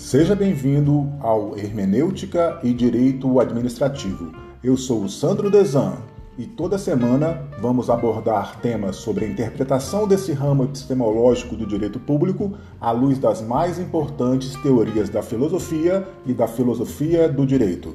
[0.00, 4.32] Seja bem-vindo ao Hermenêutica e Direito Administrativo.
[4.64, 5.98] Eu sou o Sandro Desan
[6.38, 12.54] e toda semana vamos abordar temas sobre a interpretação desse ramo epistemológico do direito público
[12.80, 17.94] à luz das mais importantes teorias da filosofia e da filosofia do direito.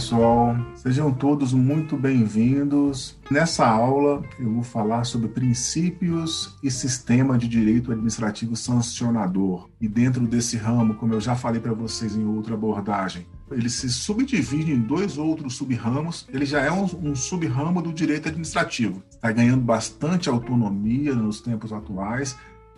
[0.00, 3.18] Pessoal, sejam todos muito bem-vindos.
[3.30, 9.68] Nessa aula eu vou falar sobre princípios e sistema de direito administrativo sancionador.
[9.78, 13.90] E dentro desse ramo, como eu já falei para vocês em outra abordagem, ele se
[13.90, 16.26] subdivide em dois outros sub-ramos.
[16.32, 19.02] Ele já é um, um sub-ramo do direito administrativo.
[19.10, 22.34] Está ganhando bastante autonomia nos tempos atuais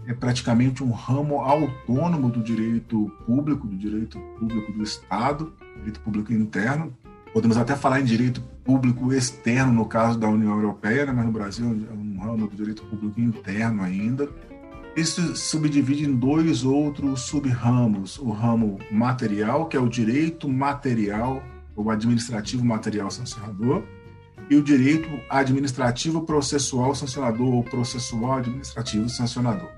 [0.06, 6.32] é praticamente um ramo autônomo do direito público, do direito público do Estado, direito público
[6.32, 6.92] interno.
[7.32, 11.12] Podemos até falar em direito público externo, no caso da União Europeia, né?
[11.12, 14.28] mas no Brasil é um ramo do direito público interno ainda.
[14.94, 21.42] Isso subdivide em dois outros sub-ramos: o ramo material, que é o direito material,
[21.74, 23.82] ou administrativo material sancionador,
[24.50, 29.70] e o direito administrativo processual sancionador, ou processual administrativo sancionador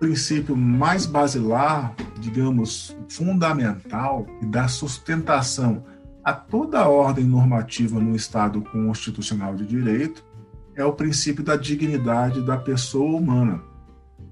[0.00, 5.84] princípio mais basilar, digamos, fundamental e dá sustentação
[6.22, 10.24] a toda a ordem normativa no Estado constitucional de direito
[10.74, 13.62] é o princípio da dignidade da pessoa humana.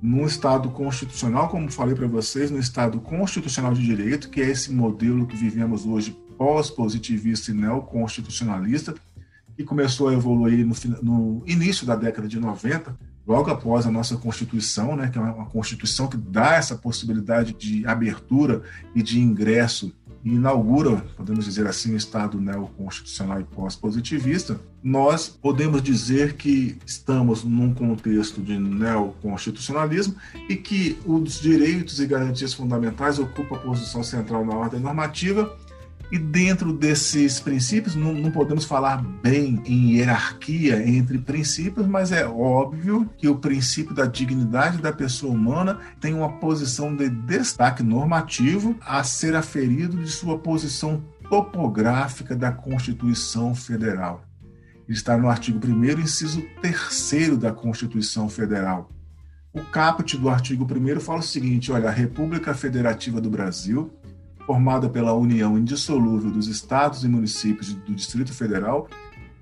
[0.00, 4.72] No Estado constitucional, como falei para vocês, no Estado constitucional de direito, que é esse
[4.72, 8.94] modelo que vivemos hoje pós-positivista e neoconstitucionalista,
[9.56, 14.16] que começou a evoluir no, no início da década de 90, logo após a nossa
[14.16, 18.62] Constituição, né, que é uma Constituição que dá essa possibilidade de abertura
[18.94, 19.92] e de ingresso
[20.28, 27.44] e inaugura, podemos dizer assim, o Estado neoconstitucional e pós-positivista, nós podemos dizer que estamos
[27.44, 30.14] num contexto de neoconstitucionalismo
[30.48, 35.56] e que os direitos e garantias fundamentais ocupam a posição central na ordem normativa
[36.10, 42.26] e dentro desses princípios, não, não, podemos falar bem em hierarquia entre princípios, mas é
[42.26, 48.74] óbvio que o princípio da dignidade da pessoa humana tem uma posição de destaque normativo
[48.80, 54.24] a ser aferido de sua posição topográfica da Constituição Federal.
[54.88, 58.90] Está no artigo 1, inciso 3 da Constituição Federal.
[59.52, 63.90] O caput do artigo 1 fala o seguinte: olha, a República Federativa do Brasil
[64.48, 68.88] formada pela união indissolúvel dos estados e municípios do Distrito Federal,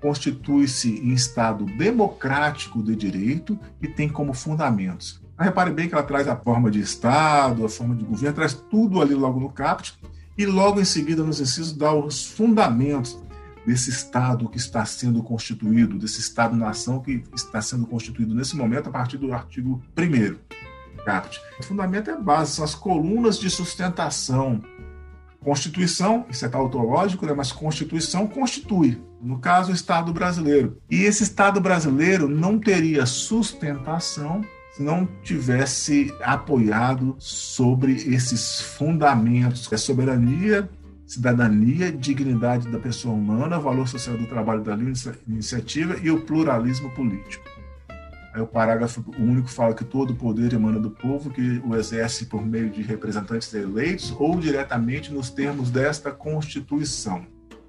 [0.01, 5.21] constitui-se em Estado democrático de direito e tem como fundamentos.
[5.39, 9.01] repare bem que ela traz a forma de Estado, a forma de governo, traz tudo
[9.01, 9.97] ali logo no caput,
[10.37, 13.17] e logo em seguida, nos incisos, dá os fundamentos
[13.65, 18.91] desse Estado que está sendo constituído, desse Estado-nação que está sendo constituído nesse momento a
[18.91, 20.57] partir do artigo 1
[21.05, 21.39] caput.
[21.57, 24.61] O fundamento é base, são as colunas de sustentação
[25.39, 27.33] Constituição, isso é tautológico, né?
[27.33, 30.77] mas Constituição constitui, no caso, o Estado brasileiro.
[30.89, 34.43] E esse Estado brasileiro não teria sustentação
[34.77, 40.69] se não tivesse apoiado sobre esses fundamentos, é soberania,
[41.07, 44.77] cidadania, dignidade da pessoa humana, valor social do trabalho da
[45.27, 47.56] iniciativa e o pluralismo político.
[48.37, 52.27] Aí o parágrafo único fala que todo o poder emana do povo, que o exerce
[52.27, 57.25] por meio de representantes eleitos ou diretamente nos termos desta Constituição.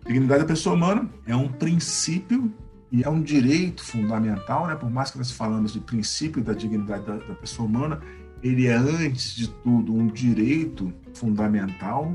[0.07, 2.53] Dignidade da pessoa humana é um princípio
[2.93, 4.75] e é um direito fundamental, né?
[4.75, 7.99] por mais que nós falamos de princípio da dignidade da, da pessoa humana,
[8.43, 12.13] ele é, antes de tudo, um direito fundamental.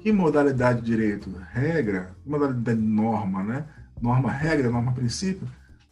[0.00, 1.32] Que modalidade de direito?
[1.52, 3.64] Regra, modalidade de norma, né?
[4.02, 5.46] Norma, regra, norma, princípio?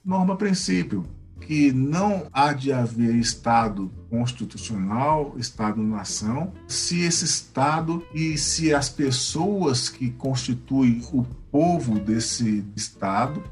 [0.05, 1.07] Norma, princípio
[1.47, 9.89] que não há de haver Estado constitucional, Estado-nação, se esse Estado e se as pessoas
[9.89, 13.43] que constituem o povo desse Estado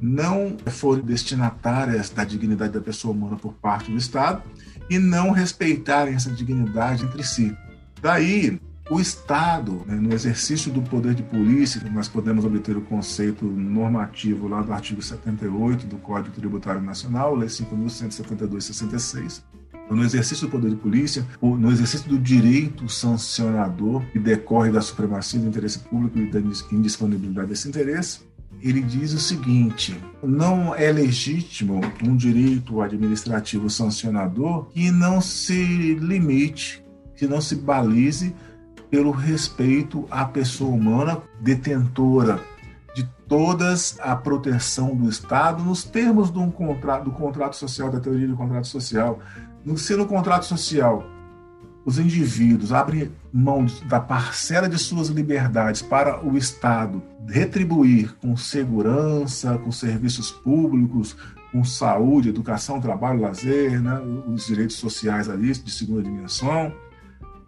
[0.00, 4.42] não forem destinatárias da dignidade da pessoa humana por parte do Estado
[4.90, 7.56] e não respeitarem essa dignidade entre si.
[8.00, 13.44] Daí o Estado, né, no exercício do poder de polícia, nós podemos obter o conceito
[13.44, 19.42] normativo lá do artigo 78 do Código Tributário Nacional, Lei 5.172-66.
[19.84, 24.80] Então, no exercício do poder de polícia, no exercício do direito sancionador que decorre da
[24.80, 26.40] supremacia do interesse público e da
[26.72, 28.20] indisponibilidade desse interesse,
[28.62, 36.84] ele diz o seguinte: não é legítimo um direito administrativo sancionador que não se limite,
[37.16, 38.34] que não se balize
[38.90, 42.40] pelo respeito à pessoa humana detentora
[42.94, 48.26] de todas a proteção do Estado nos termos do, contrato, do contrato social, da teoria
[48.26, 49.18] do contrato social.
[49.76, 51.04] Se no contrato social
[51.84, 59.56] os indivíduos abrem mão da parcela de suas liberdades para o Estado retribuir com segurança,
[59.58, 61.16] com serviços públicos,
[61.52, 66.72] com saúde, educação, trabalho, lazer, né, os direitos sociais ali de segunda dimensão,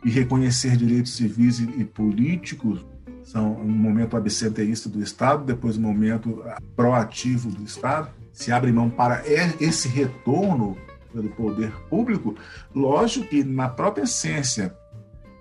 [0.05, 2.85] e reconhecer direitos civis e, políticos,
[3.23, 6.43] são um momento absenteísta do Estado, depois um momento
[6.75, 9.23] proativo do Estado, se abre mão para
[9.61, 10.77] esse retorno
[11.13, 12.37] pelo poder público,
[12.75, 14.75] lógico que na própria essência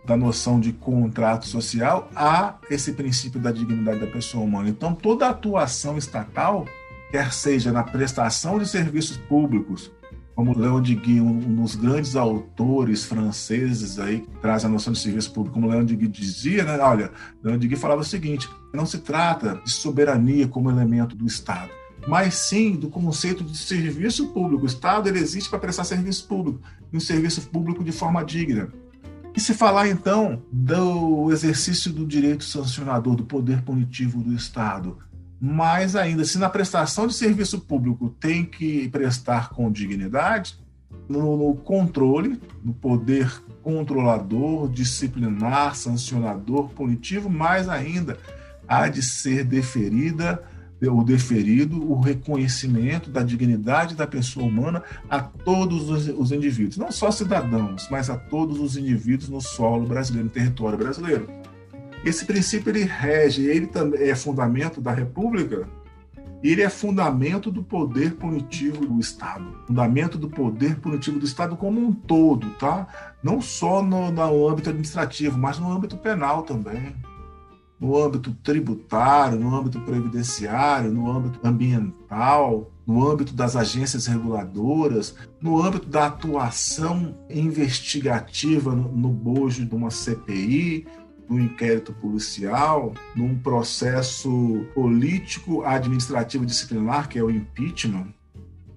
[0.05, 4.69] da noção de contrato social há esse princípio da dignidade da pessoa humana.
[4.69, 6.65] Então, toda atuação estatal,
[7.11, 9.91] quer seja na prestação de serviços públicos,
[10.37, 14.99] como Leon de Guy, um dos grandes autores franceses aí que traz a noção de
[14.99, 16.77] serviço público, como Leon de Guy dizia, né?
[16.77, 17.11] Olha,
[17.43, 21.71] Leon de Guy falava o seguinte: não se trata de soberania como elemento do Estado,
[22.07, 24.65] mas sim do conceito de serviço público.
[24.65, 26.61] O Estado ele existe para prestar serviço público,
[26.93, 28.69] e um serviço público de forma digna.
[29.35, 34.99] E se falar então do exercício do direito sancionador, do poder punitivo do Estado,
[35.39, 40.57] mais ainda, se na prestação de serviço público tem que prestar com dignidade,
[41.07, 43.31] no, no controle, no poder
[43.61, 48.17] controlador, disciplinar, sancionador, punitivo, mais ainda,
[48.67, 50.43] há de ser deferida
[50.81, 56.91] o deferido o reconhecimento da dignidade da pessoa humana a todos os, os, indivíduos, não
[56.91, 61.27] só cidadãos, mas a todos os indivíduos no solo brasileiro, no território brasileiro.
[62.07, 65.67] Esse princípio ele rege, ele também é fundamento da República,
[66.41, 71.81] ele é fundamento do poder punitivo do Estado, fundamento do poder punitivo do Estado como
[71.81, 72.87] um todo, tá?
[73.21, 76.95] Não só no, no âmbito administrativo, mas no âmbito penal também
[77.79, 85.61] no âmbito tributário, no âmbito previdenciário, no âmbito ambiental, no âmbito das agências reguladoras, no
[85.61, 90.87] âmbito da atuação investigativa no, no bojo de uma CPI,
[91.29, 98.13] no inquérito policial, num processo político administrativo disciplinar, que é o impeachment,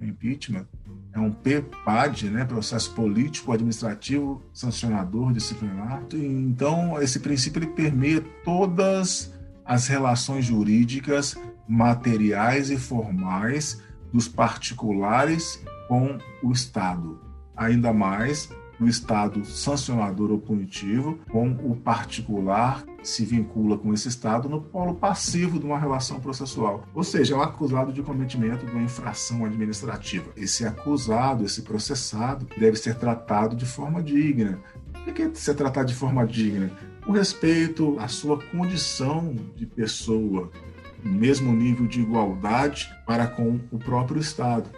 [0.01, 0.67] o impeachment,
[1.13, 6.05] é um PPAD, né, processo político, administrativo, sancionador, disciplinar.
[6.13, 9.33] Então, esse princípio ele permeia todas
[9.65, 11.37] as relações jurídicas,
[11.69, 13.83] materiais e formais
[14.13, 17.21] dos particulares com o Estado.
[17.57, 18.49] Ainda mais
[18.81, 24.95] do Estado sancionador ou punitivo com o particular se vincula com esse Estado no polo
[24.95, 29.45] passivo de uma relação processual, ou seja, é o acusado de cometimento de uma infração
[29.45, 30.33] administrativa.
[30.35, 34.59] Esse acusado, esse processado, deve ser tratado de forma digna.
[35.07, 36.71] O que é ser tratado de forma digna?
[37.05, 40.51] Com respeito à sua condição de pessoa,
[41.05, 44.71] no mesmo nível de igualdade para com o próprio Estado.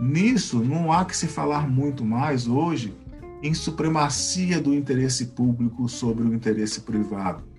[0.00, 2.94] Nisso, não há que se falar muito mais hoje
[3.42, 7.52] em supremacia do interesse público sobre o interesse privado.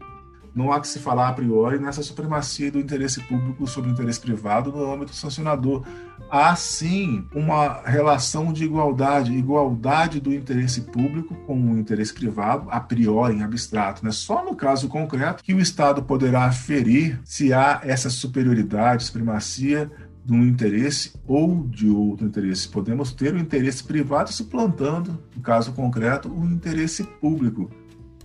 [0.56, 4.20] Não há que se falar a priori nessa supremacia do interesse público sobre o interesse
[4.20, 5.84] privado no âmbito sancionador.
[6.30, 12.80] Há sim uma relação de igualdade, igualdade do interesse público com o interesse privado, a
[12.80, 14.06] priori, em abstrato.
[14.06, 14.12] Né?
[14.12, 19.92] Só no caso concreto que o Estado poderá aferir se há essa superioridade, supremacia
[20.26, 22.68] de um interesse ou de outro interesse.
[22.68, 27.70] Podemos ter o interesse privado suplantando, no caso concreto, o interesse público.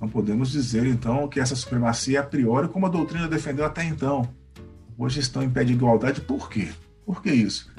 [0.01, 3.85] Não podemos dizer, então, que essa supremacia é a priori, como a doutrina defendeu até
[3.85, 4.29] então.
[4.97, 6.69] Hoje estão em pé de igualdade, por quê?
[7.05, 7.71] Por que isso?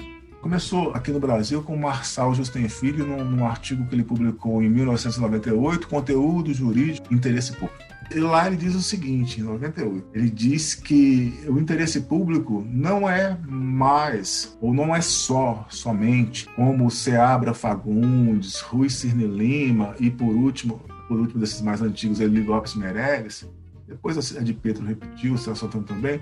[0.42, 4.70] Começou aqui no Brasil com Marçal Justin Filho, num, num artigo que ele publicou em
[4.70, 7.99] 1998, Conteúdo Jurídico Interesse Público.
[8.12, 13.38] Lá ele diz o seguinte, em 98, ele diz que o interesse público não é
[13.46, 20.80] mais, ou não é só, somente, como Seabra Fagundes, Rui Cirne Lima e, por último,
[21.06, 23.48] por último desses mais antigos, Eli Lopes Meirelles,
[23.86, 26.20] depois a de Pedro repetiu, o Celso Antônio também,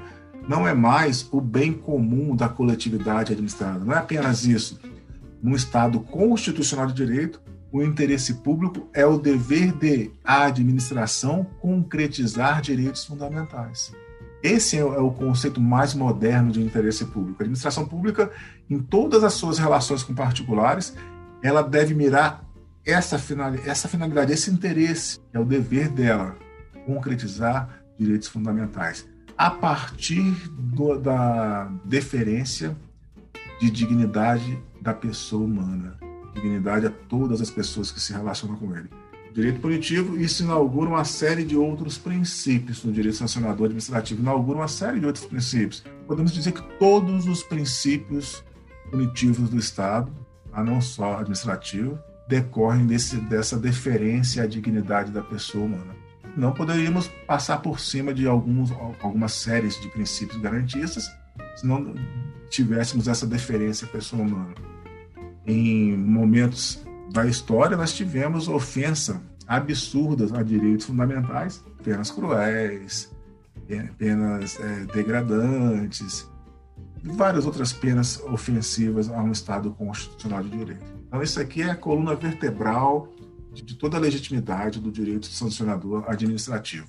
[0.48, 3.84] não é mais o bem comum da coletividade administrada.
[3.84, 4.80] Não é apenas isso.
[5.42, 7.40] Num Estado constitucional de direito,
[7.70, 13.92] o interesse público é o dever de a administração concretizar direitos fundamentais.
[14.42, 17.42] Esse é, é o conceito mais moderno de interesse público.
[17.42, 18.30] A administração pública,
[18.70, 20.96] em todas as suas relações com particulares,
[21.42, 22.44] ela deve mirar
[22.84, 26.36] essa finalidade, esse interesse, é o dever dela,
[26.86, 29.06] concretizar direitos fundamentais.
[29.36, 32.74] A partir do, da deferência
[33.60, 35.98] de dignidade da pessoa humana
[36.34, 38.88] dignidade a todas as pessoas que se relacionam com ele.
[39.32, 44.68] direito punitivo, isso inaugura uma série de outros princípios no direito sancionador administrativo, inaugura uma
[44.68, 45.84] série de outros princípios.
[46.06, 48.42] Podemos dizer que todos os princípios
[48.90, 50.10] punitivos do Estado,
[50.52, 55.96] a não só administrativo, decorrem desse, dessa deferência à dignidade da pessoa humana.
[56.36, 58.70] Não poderíamos passar por cima de alguns,
[59.00, 61.10] algumas séries de princípios garantistas
[61.56, 61.94] se não
[62.48, 64.54] tivéssemos essa deferência à pessoa humana.
[65.48, 66.78] Em momentos
[67.10, 73.10] da história, nós tivemos ofensa absurdas a direitos fundamentais, penas cruéis,
[73.96, 76.28] penas é, degradantes,
[77.02, 80.84] várias outras penas ofensivas a um Estado constitucional de direito.
[81.06, 83.10] Então, isso aqui é a coluna vertebral
[83.54, 86.86] de toda a legitimidade do direito sancionador administrativo.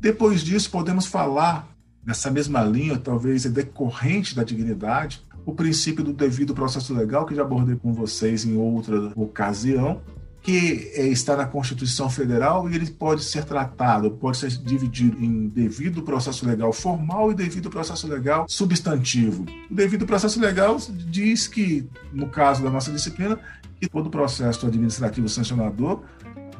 [0.00, 1.68] Depois disso, podemos falar,
[2.04, 7.42] nessa mesma linha, talvez decorrente da dignidade, o princípio do devido processo legal, que já
[7.42, 10.00] abordei com vocês em outra ocasião,
[10.42, 15.48] que é, está na Constituição Federal e ele pode ser tratado, pode ser dividido em
[15.48, 19.44] devido processo legal formal e devido processo legal substantivo.
[19.70, 23.38] O devido processo legal diz que, no caso da nossa disciplina,
[23.78, 26.02] que todo processo administrativo sancionador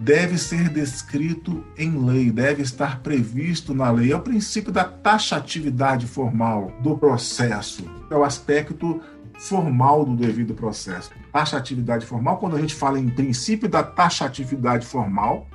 [0.00, 4.12] deve ser descrito em lei, deve estar previsto na lei.
[4.12, 9.00] É o princípio da taxatividade formal do processo, é o aspecto
[9.38, 11.10] formal do devido processo.
[11.32, 15.46] Taxatividade formal, quando a gente fala em princípio da taxatividade formal,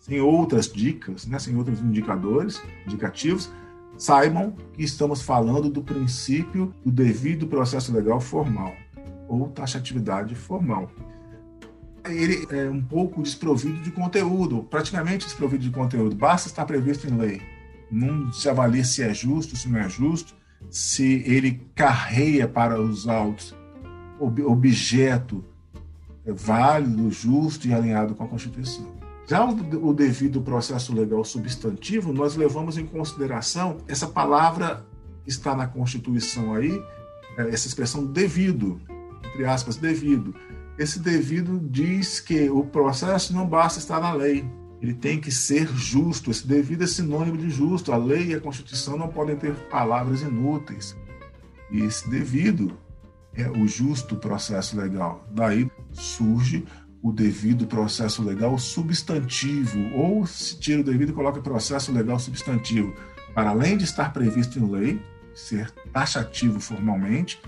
[0.00, 3.50] sem outras dicas, né, sem outros indicadores, indicativos,
[3.96, 8.72] saibam que estamos falando do princípio do devido processo legal formal,
[9.28, 10.90] ou taxatividade formal.
[12.06, 17.16] Ele é um pouco desprovido de conteúdo, praticamente desprovido de conteúdo, basta estar previsto em
[17.16, 17.42] lei.
[17.90, 20.34] Não se avalia se é justo, se não é justo,
[20.70, 23.54] se ele carreia para os autos
[24.20, 25.44] objeto
[26.26, 28.98] válido, justo e alinhado com a Constituição.
[29.26, 34.86] Já o, devido processo legal substantivo, nós levamos em consideração essa palavra
[35.22, 36.82] que está na Constituição aí,
[37.36, 38.80] é, essa expressão devido,
[39.26, 40.34] entre aspas, devido.
[40.78, 44.48] Esse devido diz que o processo não basta estar na lei,
[44.80, 46.30] ele tem que ser justo.
[46.30, 47.92] Esse devido é sinônimo de justo.
[47.92, 50.96] A lei e a Constituição não podem ter palavras inúteis.
[51.70, 52.78] E esse devido
[53.34, 55.26] é o justo processo legal.
[55.32, 56.64] Daí surge
[57.02, 62.94] o devido processo legal substantivo, ou se tira o devido e coloca processo legal substantivo.
[63.34, 65.02] Para além de estar previsto em lei,
[65.34, 67.40] ser taxativo formalmente,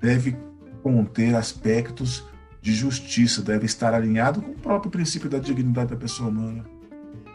[0.00, 0.36] deve
[0.82, 2.24] conter aspectos
[2.66, 6.64] de justiça deve estar alinhado com o próprio princípio da dignidade da pessoa humana,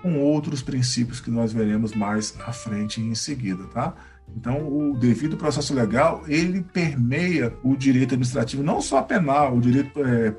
[0.01, 3.95] com outros princípios que nós veremos mais à frente em seguida, tá?
[4.35, 10.03] Então, o devido processo legal, ele permeia o direito administrativo, não só penal, o direito
[10.03, 10.31] é,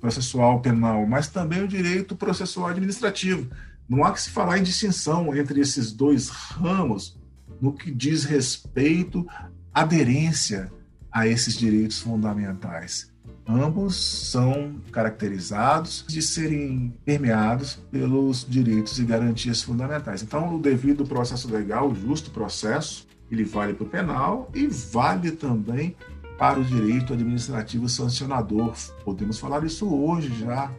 [0.00, 3.50] processual penal, mas também o direito processual administrativo.
[3.86, 7.18] Não há que se falar em distinção entre esses dois ramos
[7.60, 9.26] no que diz respeito
[9.74, 10.72] à aderência
[11.12, 13.12] a esses direitos fundamentais.
[13.48, 13.96] Ambos
[14.30, 20.22] são caracterizados de serem permeados pelos direitos e garantias fundamentais.
[20.22, 25.30] Então, o devido processo legal, o justo processo, ele vale para o penal e vale
[25.30, 25.96] também
[26.38, 28.74] para o direito administrativo sancionador.
[29.02, 30.70] Podemos falar isso hoje já.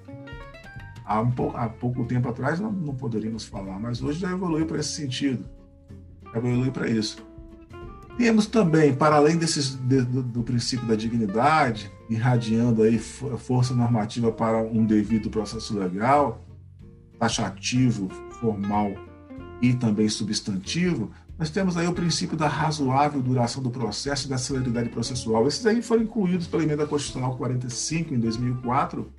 [1.04, 4.68] Há, um pouco, há pouco tempo atrás não, não poderíamos falar, mas hoje já evoluiu
[4.68, 5.44] para esse sentido.
[6.32, 7.28] Já evoluiu para isso.
[8.16, 14.32] Temos também, para além desses, de, do, do, princípio da dignidade, irradiando aí força normativa
[14.32, 16.44] para um devido processo legal,
[17.20, 18.92] taxativo, formal
[19.62, 24.38] e também substantivo, nós temos aí o princípio da razoável duração do processo e da
[24.38, 25.48] celeridade processual.
[25.48, 29.10] Esses aí foram incluídos pela emenda constitucional 45 em 2004.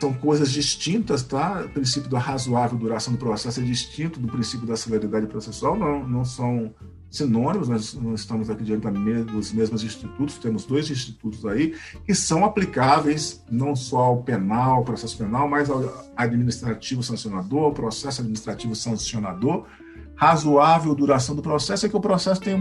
[0.00, 1.62] São coisas distintas, tá?
[1.64, 6.08] O princípio da razoável duração do processo é distinto do princípio da celeridade processual, não,
[6.08, 6.72] não são
[7.10, 8.86] sinônimos, nós não estamos aqui diante
[9.24, 11.74] dos mesmos institutos, temos dois institutos aí
[12.06, 17.72] que são aplicáveis não só ao penal, ao processo penal, mas ao administrativo sancionador, ao
[17.72, 19.66] processo administrativo sancionador.
[20.14, 22.56] Razoável duração do processo é que o processo tem,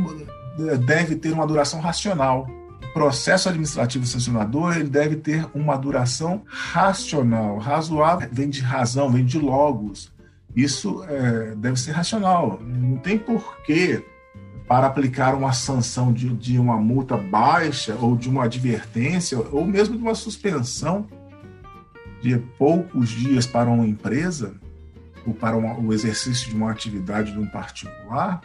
[0.86, 2.48] deve ter uma duração racional.
[2.90, 7.58] O processo administrativo sancionador ele deve ter uma duração racional.
[7.58, 10.12] Razoável vem de razão, vem de logos.
[10.56, 12.60] Isso é, deve ser racional.
[12.62, 14.04] Não tem porquê
[14.70, 19.98] para aplicar uma sanção de, de uma multa baixa ou de uma advertência ou mesmo
[19.98, 21.08] de uma suspensão
[22.22, 24.54] de poucos dias para uma empresa
[25.26, 28.42] ou para uma, o exercício de uma atividade de um particular,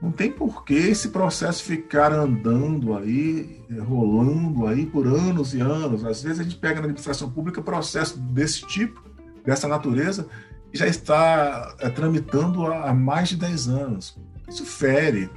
[0.00, 6.04] não tem por que esse processo ficar andando aí, rolando aí por anos e anos.
[6.04, 9.00] Às vezes a gente pega na administração pública processo desse tipo
[9.44, 10.26] dessa natureza
[10.72, 14.18] já está é, tramitando há mais de 10 anos.
[14.48, 15.30] Isso fere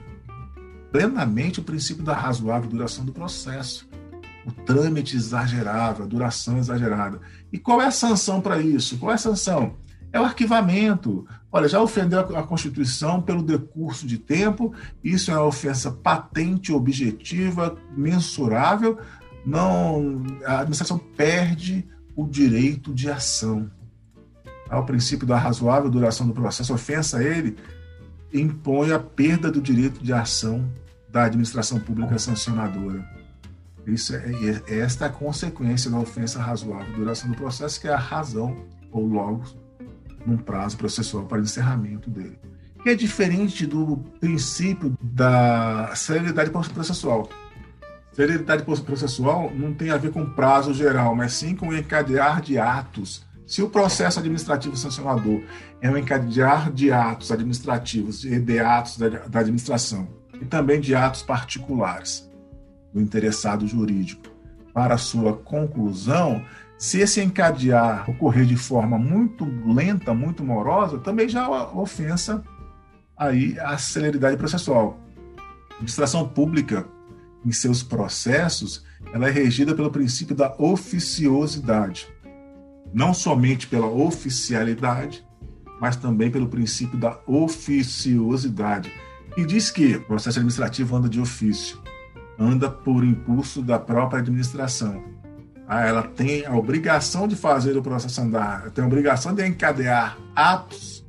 [0.95, 3.85] plenamente o princípio da razoável duração do processo.
[4.45, 7.19] O trâmite exagerado, a duração exagerada.
[7.51, 8.97] E qual é a sanção para isso?
[8.97, 9.75] Qual é a sanção?
[10.13, 11.27] É o arquivamento.
[11.51, 14.73] Olha, já ofendeu a Constituição pelo decurso de tempo,
[15.03, 18.97] isso é uma ofensa patente, objetiva, mensurável.
[19.45, 21.85] Não, a administração perde
[22.15, 23.69] o direito de ação.
[24.69, 27.57] Ao princípio da razoável duração do processo, ofensa a ele
[28.33, 30.65] impõe a perda do direito de ação
[31.15, 33.09] da administração pública sancionadora.
[33.87, 37.93] Isso é, é, é esta a consequência da ofensa razoável duração do processo, que é
[37.93, 39.55] a razão ou logos
[40.25, 42.37] num prazo processual para encerramento dele.
[42.83, 47.29] Que é diferente do princípio da celeridade processual.
[48.11, 53.25] Celeridade processual não tem a ver com prazo geral, mas sim com encadear de atos.
[53.47, 55.41] Se o processo administrativo sancionador
[55.79, 60.09] é um encadear de atos administrativos e de atos da administração,
[60.41, 62.29] e também de atos particulares
[62.93, 64.29] do interessado jurídico,
[64.73, 66.43] para sua conclusão,
[66.77, 72.43] se esse encadear ocorrer de forma muito lenta, muito morosa, também já ofensa
[73.17, 74.99] aí a celeridade processual.
[75.37, 76.85] A administração pública,
[77.45, 82.07] em seus processos, ela é regida pelo princípio da oficiosidade.
[82.93, 85.25] Não somente pela oficialidade,
[85.79, 88.91] mas também pelo princípio da oficiosidade.
[89.37, 91.77] E diz que o processo administrativo anda de ofício,
[92.39, 95.03] anda por impulso da própria administração.
[95.67, 100.17] Ah, ela tem a obrigação de fazer o processo andar, tem a obrigação de encadear
[100.35, 101.05] atos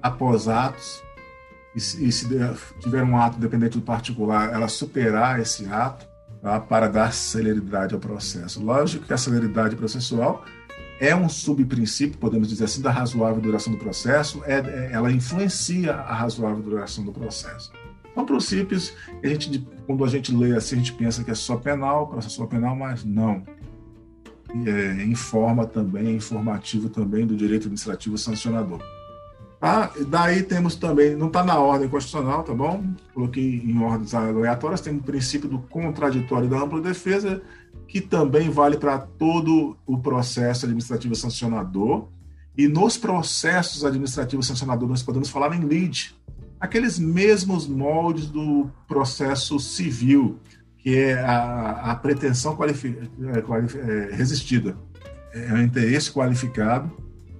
[0.00, 1.02] após atos,
[1.74, 2.26] e se, e se
[2.80, 6.06] tiver um ato dependente do particular, ela superar esse ato
[6.40, 8.64] tá, para dar celeridade ao processo.
[8.64, 10.44] Lógico que a celeridade processual
[11.00, 15.94] é um subprincípio, podemos dizer assim, da razoável duração do processo, é, é ela influencia
[15.94, 17.70] a razoável duração do processo.
[18.14, 21.34] São princípios que a gente, quando a gente lê assim, a gente pensa que é
[21.34, 23.44] só penal, processo penal, mas não
[24.64, 28.80] é, informa também, é informativo também do direito administrativo sancionador.
[29.68, 32.84] Ah, daí temos também, não está na ordem constitucional, tá bom?
[33.12, 37.42] Coloquei em ordens aleatórias, tem o princípio do contraditório da ampla defesa,
[37.88, 42.06] que também vale para todo o processo administrativo sancionador.
[42.56, 46.14] E nos processos administrativos sancionadores, nós podemos falar em lead,
[46.60, 50.38] aqueles mesmos moldes do processo civil,
[50.78, 54.76] que é a, a pretensão é, é, resistida.
[55.34, 56.88] É um interesse qualificado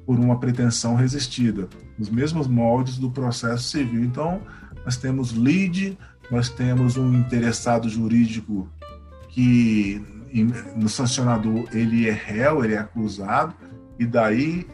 [0.05, 4.05] por uma pretensão resistida, nos mesmos moldes do processo civil.
[4.05, 4.41] Então,
[4.85, 5.99] nós temos lead,
[6.31, 8.69] nós temos um interessado jurídico
[9.29, 10.03] que
[10.75, 13.55] no sancionador ele é réu, ele é acusado,
[13.99, 14.67] e daí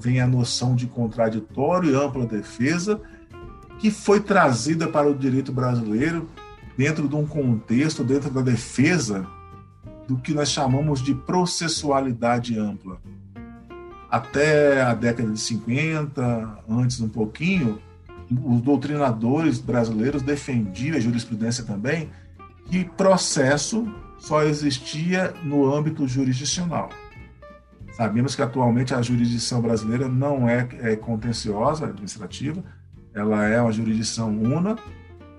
[0.00, 3.00] vem a noção de contraditório e ampla defesa
[3.78, 6.28] que foi trazida para o direito brasileiro
[6.76, 9.26] dentro de um contexto, dentro da defesa
[10.06, 13.00] do que nós chamamos de processualidade ampla.
[14.14, 17.80] Até a década de 50, antes um pouquinho,
[18.30, 22.10] os doutrinadores brasileiros defendiam, a jurisprudência também,
[22.70, 26.90] que processo só existia no âmbito jurisdicional.
[27.96, 32.62] Sabemos que atualmente a jurisdição brasileira não é, é contenciosa administrativa,
[33.12, 34.76] ela é uma jurisdição una,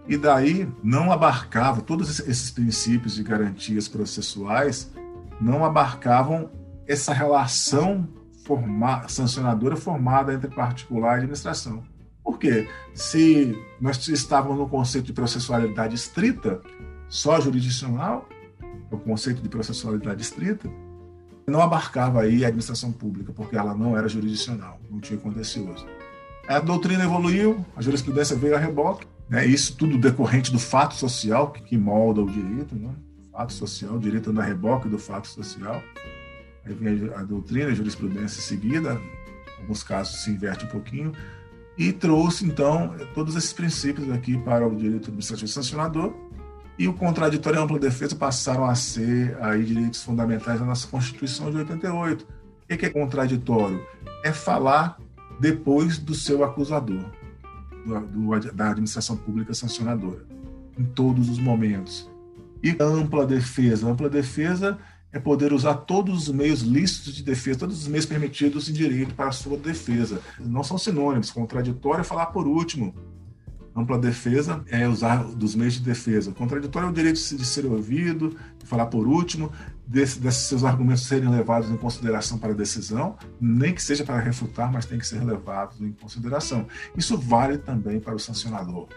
[0.06, 4.92] e daí não abarcava todos esses princípios de garantias processuais
[5.40, 6.50] não abarcavam
[6.86, 8.06] essa relação
[8.46, 11.84] forma, sancionadora formada entre particular e administração.
[12.24, 12.68] Por quê?
[12.94, 16.62] Se nós estávamos no conceito de processualidade estrita,
[17.10, 18.28] só jurisdicional,
[18.90, 20.70] o conceito de processualidade estrita,
[21.48, 25.86] não abarcava aí a administração pública, porque ela não era jurisdicional, não tinha contencioso.
[26.48, 29.46] A doutrina evoluiu, a jurisprudência veio a reboque, né?
[29.46, 32.92] Isso tudo decorrente do fato social que, molda o direito, né?
[33.32, 35.82] fato social, direito anda reboque do fato social.
[36.66, 39.00] Aí vem a, a doutrina, a jurisprudência seguida,
[39.58, 41.12] em alguns casos se inverte um pouquinho,
[41.78, 46.14] e trouxe, então, todos esses princípios aqui para o direito administrativo sancionador,
[46.78, 50.88] e o contraditório e a ampla defesa passaram a ser aí direitos fundamentais da nossa
[50.88, 52.24] Constituição de 88.
[52.24, 53.86] O que é contraditório?
[54.24, 54.98] É falar
[55.40, 57.06] depois do seu acusador
[57.86, 60.26] do, da administração pública sancionadora,
[60.78, 62.10] em todos os momentos.
[62.62, 63.88] E ampla defesa.
[63.88, 64.78] Ampla defesa
[65.16, 69.16] é poder usar todos os meios lícitos de defesa, todos os meios permitidos em direito
[69.16, 70.20] para a sua defesa.
[70.38, 71.32] Não são sinônimos.
[71.32, 72.94] Contraditório é falar por último.
[73.74, 76.34] Ampla defesa é usar dos meios de defesa.
[76.34, 79.50] Contraditório é o direito de ser ouvido, de falar por último,
[79.88, 84.20] desse, desses seus argumentos serem levados em consideração para a decisão, nem que seja para
[84.20, 86.68] refutar, mas tem que ser levados em consideração.
[86.94, 88.90] Isso vale também para o sancionador.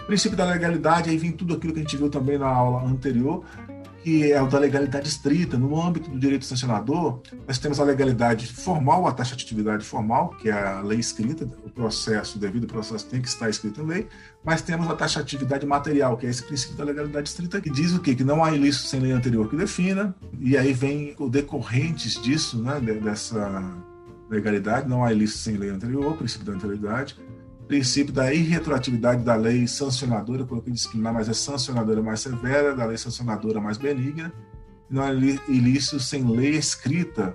[0.00, 2.82] O princípio da legalidade, aí vem tudo aquilo que a gente viu também na aula
[2.82, 3.44] anterior,
[4.02, 5.56] que é o da legalidade estrita.
[5.56, 10.52] No âmbito do direito sancionador, nós temos a legalidade formal, a taxatividade formal, que é
[10.52, 14.08] a lei escrita, o processo, o devido processo tem que estar escrito em lei,
[14.44, 18.00] mas temos a taxatividade material, que é esse princípio da legalidade estrita, que diz o
[18.00, 18.14] quê?
[18.14, 22.60] Que não há ilícito sem lei anterior que defina, e aí vem o decorrentes disso,
[22.62, 23.62] né, dessa
[24.28, 27.16] legalidade, não há ilícito sem lei anterior, princípio da anterioridade,
[27.72, 32.98] princípio da irretroatividade da lei sancionadora, coloquei disciplinar, mas é sancionadora mais severa, da lei
[32.98, 34.30] sancionadora mais benigna,
[34.90, 35.10] não é
[35.48, 37.34] ilícito sem lei escrita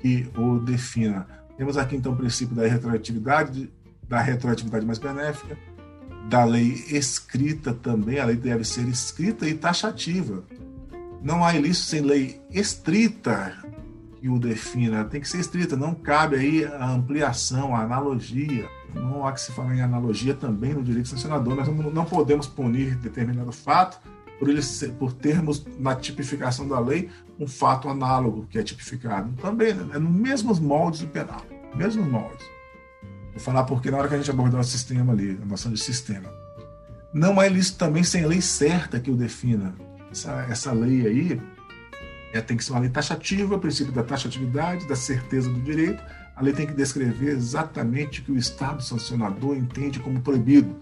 [0.00, 1.28] que o defina.
[1.58, 3.70] Temos aqui então o princípio da retroatividade,
[4.08, 5.54] da retroatividade mais benéfica,
[6.30, 10.42] da lei escrita também, a lei deve ser escrita e taxativa.
[11.22, 13.52] Não há ilícito sem lei estrita
[14.18, 19.26] que o defina, tem que ser estrita, não cabe aí a ampliação, a analogia não
[19.26, 21.54] há que se falar em analogia também no direito sancionador.
[21.54, 24.00] Nós não podemos punir determinado fato
[24.38, 29.32] por, ele ser, por termos na tipificação da lei um fato análogo que é tipificado.
[29.40, 29.96] Também né?
[29.96, 32.46] é nos mesmos moldes do penal, mesmos moldes.
[33.32, 35.78] Vou falar porque na hora que a gente abordar o sistema ali, a noção de
[35.78, 36.30] sistema,
[37.12, 39.74] não é ilícito também sem lei certa que o defina.
[40.10, 41.42] Essa, essa lei aí
[42.32, 46.02] é, tem que ser uma lei taxativa, princípio da taxatividade, da certeza do direito,
[46.36, 50.76] a lei tem que descrever exatamente o que o Estado sancionador entende como proibido,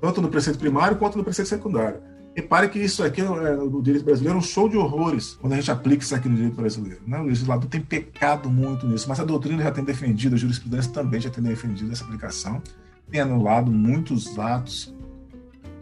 [0.00, 2.00] tanto no preceito primário quanto no preceito secundário.
[2.36, 5.56] Repare que isso aqui, é, no direito brasileiro, é um show de horrores quando a
[5.56, 7.00] gente aplica isso aqui no direito brasileiro.
[7.06, 7.18] Né?
[7.18, 11.20] O legislador tem pecado muito nisso, mas a doutrina já tem defendido, a jurisprudência também
[11.20, 12.60] já tem defendido essa aplicação,
[13.08, 14.92] tem anulado muitos atos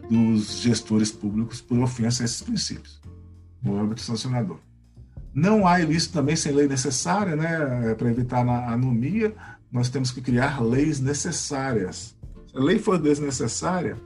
[0.07, 3.01] dos gestores públicos por ofensa a esses princípios
[3.61, 4.59] no âmbito sancionador.
[5.33, 7.95] Não há ilícito também sem lei necessária, né?
[7.95, 9.33] Para evitar a anomia,
[9.71, 12.15] nós temos que criar leis necessárias.
[12.47, 13.97] Se a lei for desnecessária,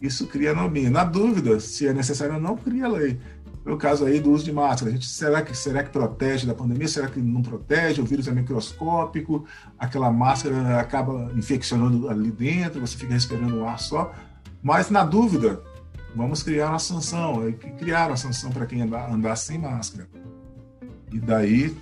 [0.00, 0.90] isso cria anomia.
[0.90, 3.18] Na dúvida, se é necessário ou não, cria lei.
[3.62, 4.90] Foi o caso aí do uso de máscara.
[4.90, 6.86] A gente, será, que, será que protege da pandemia?
[6.86, 8.02] Será que não protege?
[8.02, 9.46] O vírus é microscópico,
[9.78, 14.12] aquela máscara acaba infeccionando ali dentro, você fica respirando o ar só.
[14.62, 15.62] Mas, na dúvida,
[16.14, 17.50] vamos criar uma sanção.
[17.78, 20.06] Criaram a sanção para quem andar, andar sem máscara.
[21.14, 21.74] E daí,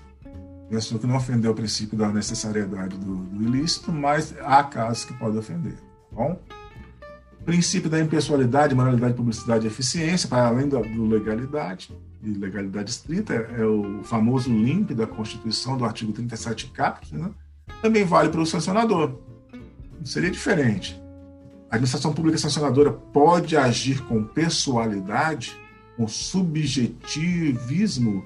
[0.69, 5.15] pensou que não ofendeu o princípio da necessariedade do, do ilícito, mas há casos que
[5.15, 5.75] podem ofender.
[5.75, 6.39] Tá bom?
[7.45, 11.93] princípio da impessoalidade, moralidade, publicidade e eficiência, para além do legalidade
[12.23, 17.31] e legalidade estrita, é, o famoso LIMP da Constituição, do artigo 37 caput, né?
[17.81, 19.19] também vale para o sancionador.
[20.05, 21.03] Seria diferente.
[21.69, 25.59] A administração pública sancionadora pode agir com pessoalidade,
[25.97, 28.25] com subjetivismo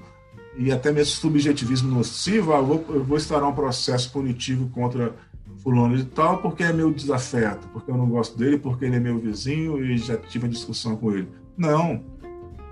[0.57, 5.15] e até mesmo subjetivismo nocivo, ah, vou, eu vou instaurar um processo punitivo contra
[5.61, 8.99] fulano de tal porque é meu desafeto, porque eu não gosto dele, porque ele é
[8.99, 11.29] meu vizinho e já tive uma discussão com ele.
[11.55, 12.03] Não.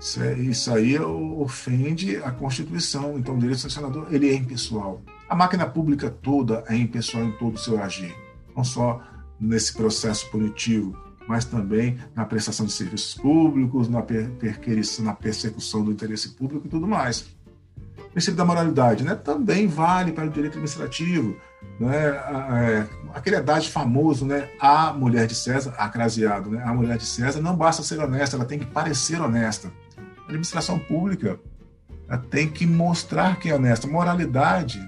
[0.00, 3.18] Isso, é, isso aí ofende a Constituição.
[3.18, 5.00] Então, o direito sancionador ele é impessoal.
[5.28, 8.14] A máquina pública toda é impessoal em todo o seu agir.
[8.54, 9.00] Não só
[9.40, 10.96] nesse processo punitivo,
[11.28, 14.30] mas também na prestação de serviços públicos, na, per
[15.00, 17.35] na persecução do interesse público e tudo mais
[18.16, 19.14] princípio da moralidade, né?
[19.14, 21.36] Também vale para o direito administrativo,
[21.78, 22.06] né?
[22.06, 24.48] É, aquele adagio famoso, né?
[24.58, 26.62] A mulher de César, acraseado, né?
[26.64, 29.70] A mulher de César não basta ser honesta, ela tem que parecer honesta.
[29.98, 31.38] A administração pública
[32.30, 33.86] tem que mostrar que é honesta.
[33.86, 34.80] Moralidade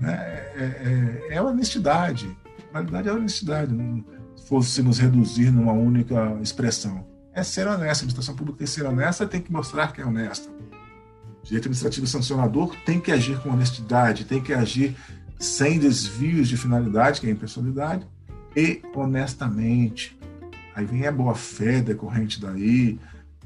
[0.00, 0.42] né?
[0.56, 2.36] é, é, é honestidade.
[2.72, 3.72] Moralidade é honestidade.
[4.34, 7.84] Se fosse nos reduzir numa única expressão, é ser honesta.
[7.84, 10.53] A administração pública tem que ser honesta, tem que mostrar que é honesta
[11.44, 14.96] direito administrativo sancionador tem que agir com honestidade, tem que agir
[15.38, 18.06] sem desvios de finalidade, que é a impessoalidade,
[18.56, 20.18] e honestamente.
[20.74, 22.98] Aí vem a boa-fé decorrente daí,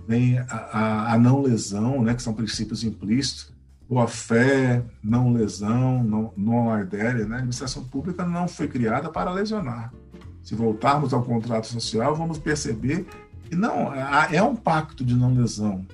[0.07, 3.53] vem a, a, a, não lesão, né, que são princípios implícitos,
[3.89, 7.27] boa-fé, não lesão, não, não ardéria.
[7.27, 7.35] Né?
[7.35, 9.93] A administração pública não foi criada para lesionar.
[10.43, 13.07] Se voltarmos ao contrato social, vamos perceber
[13.45, 15.87] que não é um pacto de não lesão.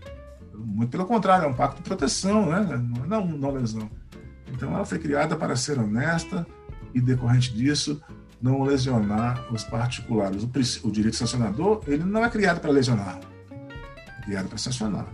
[0.57, 2.83] Muito pelo contrário, é um pacto de proteção, né?
[3.07, 3.91] não, não lesão.
[4.53, 6.47] Então, ela foi criada para ser honesta
[6.95, 8.01] e, decorrente disso,
[8.41, 10.43] não lesionar os particulares.
[10.43, 13.19] O, o direito sancionador, ele não é criado para lesionar,
[13.51, 15.09] é criado para sancionar.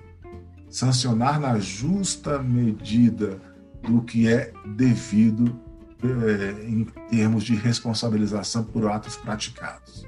[0.68, 3.40] Sancionar na justa medida
[3.83, 5.59] do que é devido
[6.03, 10.07] é, em termos de responsabilização por atos praticados.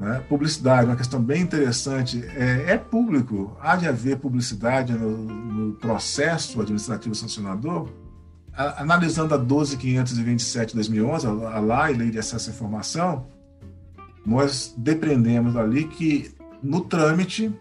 [0.00, 0.24] Né?
[0.26, 2.24] Publicidade, uma questão bem interessante.
[2.34, 7.90] É, é público, há de haver publicidade no, no processo administrativo sancionador?
[8.54, 13.26] A, analisando a 12.527 de 2011, a, a Lei de Acesso à Informação,
[14.24, 17.54] nós depreendemos ali que no trâmite,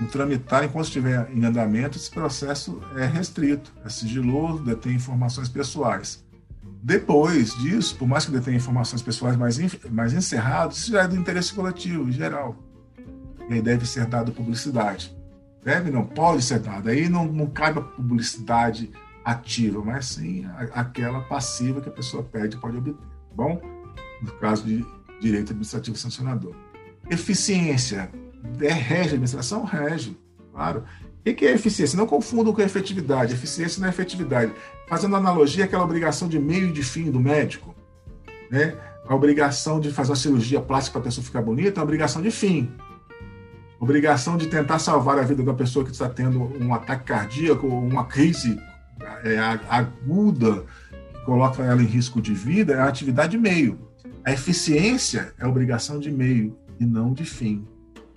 [0.00, 6.25] no tramitar, enquanto estiver em andamento, esse processo é restrito, é sigiloso, detém informações pessoais.
[6.86, 9.58] Depois disso, por mais que detenha informações pessoais mais,
[9.90, 12.56] mais encerradas, isso já é do interesse coletivo, em geral.
[13.50, 15.12] E aí deve ser dado publicidade.
[15.64, 16.88] Deve, não, pode ser dado.
[16.88, 18.92] Aí não, não cabe a publicidade
[19.24, 22.94] ativa, mas sim aquela passiva que a pessoa pede pode obter.
[22.94, 23.60] Tá bom?
[24.22, 24.86] No caso de
[25.20, 26.54] direito administrativo sancionador.
[27.10, 28.12] Eficiência.
[28.60, 29.64] É, rege a administração?
[29.64, 30.16] Rege,
[30.52, 30.84] claro.
[31.18, 31.96] O que é eficiência?
[31.96, 33.34] Não confundam com efetividade.
[33.34, 34.52] Eficiência não é efetividade.
[34.88, 37.74] Fazendo analogia àquela obrigação de meio e de fim do médico.
[38.50, 38.76] Né?
[39.08, 42.22] A obrigação de fazer uma cirurgia plástica para a pessoa ficar bonita é uma obrigação
[42.22, 42.70] de fim.
[43.78, 48.04] Obrigação de tentar salvar a vida da pessoa que está tendo um ataque cardíaco uma
[48.04, 48.58] crise
[49.22, 50.64] é, aguda
[51.12, 53.78] que coloca ela em risco de vida é a atividade meio.
[54.24, 57.66] A eficiência é obrigação de meio e não de fim.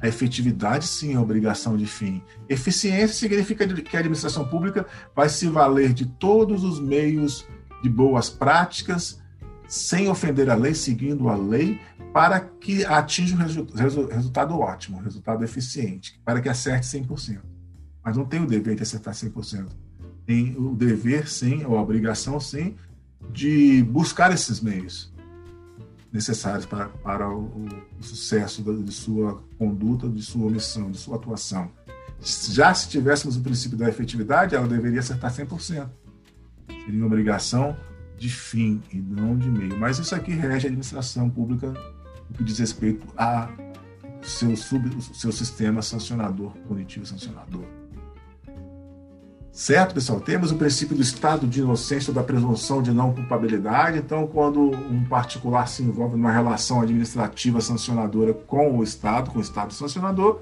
[0.02, 2.24] A efetividade, sim, é obrigação de fim.
[2.48, 7.46] Eficiência significa que a administração pública vai se valer de todos os meios
[7.84, 9.22] de boas práticas,
[9.68, 11.80] sem ofender a lei, seguindo a lei,
[12.14, 17.40] para que atinja um resu resu resultado ótimo, um resultado eficiente, para que acerte 100%.
[18.04, 19.68] Mas não tem o dever de acertar 100%.
[20.26, 22.76] Tem o dever, sim, ou a obrigação, sim,
[23.32, 25.14] de buscar esses meios
[26.12, 27.67] necessários para, para o,
[28.00, 31.72] o sucesso da, de sua conduta, de sua missão, de sua atuação.
[32.22, 35.89] Já se tivéssemos o princípio da efetividade, ela deveria acertar 100%.
[36.67, 37.78] Seria uma obrigação
[38.17, 39.78] de fim e não de meio.
[39.80, 43.50] Mas isso aqui rege a administração pública no que diz respeito a
[44.22, 47.63] seu, sub, seu sistema sancionador, punitivo sancionador.
[49.60, 50.22] Certo, pessoal?
[50.22, 53.98] Temos o princípio do estado de inocência, da presunção de não culpabilidade.
[53.98, 59.41] Então, quando um particular se envolve numa relação administrativa sancionadora com o Estado, com o
[59.41, 60.39] Estado sancionador,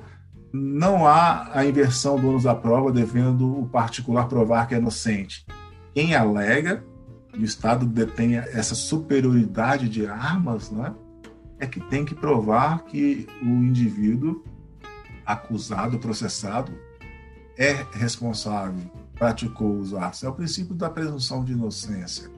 [0.54, 5.48] não há a inversão do ônus da prova, devendo o particular provar que é inocente.
[5.96, 6.84] Quem alega
[7.34, 10.94] que o Estado detenha essa superioridade de armas, né,
[11.60, 14.46] é que tem que provar que o indivíduo
[15.26, 16.72] acusado, processado,
[17.58, 20.24] é responsável praticou os atos.
[20.24, 22.30] É o princípio da presunção de inocência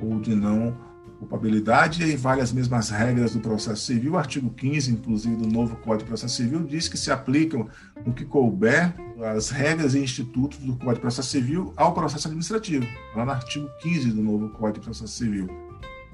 [0.00, 0.76] ou de não
[1.18, 4.12] culpabilidade e vale as mesmas regras do processo civil.
[4.12, 7.68] O artigo 15, inclusive, do novo Código de Processo Civil, diz que se aplicam
[8.04, 8.94] no que couber
[9.34, 13.68] as regras e institutos do Código de Processo Civil ao processo administrativo, lá no artigo
[13.80, 15.48] 15 do novo Código de Processo Civil.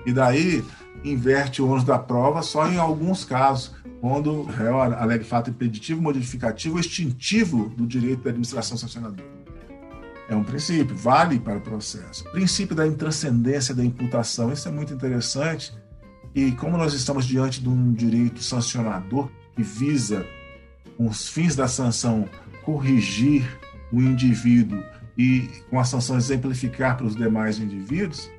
[0.07, 0.65] E daí
[1.05, 6.01] inverte o ônus da prova só em alguns casos, quando o réu alega fato impeditivo,
[6.01, 9.40] modificativo ou extintivo do direito da administração sancionadora.
[10.31, 12.23] É um princípio, vale para o processo.
[12.31, 15.77] Princípio da intranscendência da imputação, isso é muito interessante.
[16.33, 20.25] E como nós estamos diante de um direito sancionador que visa,
[20.97, 22.29] com os fins da sanção,
[22.65, 23.45] corrigir
[23.93, 24.81] o indivíduo
[25.19, 28.31] e, com a sanção, exemplificar para os demais indivíduos,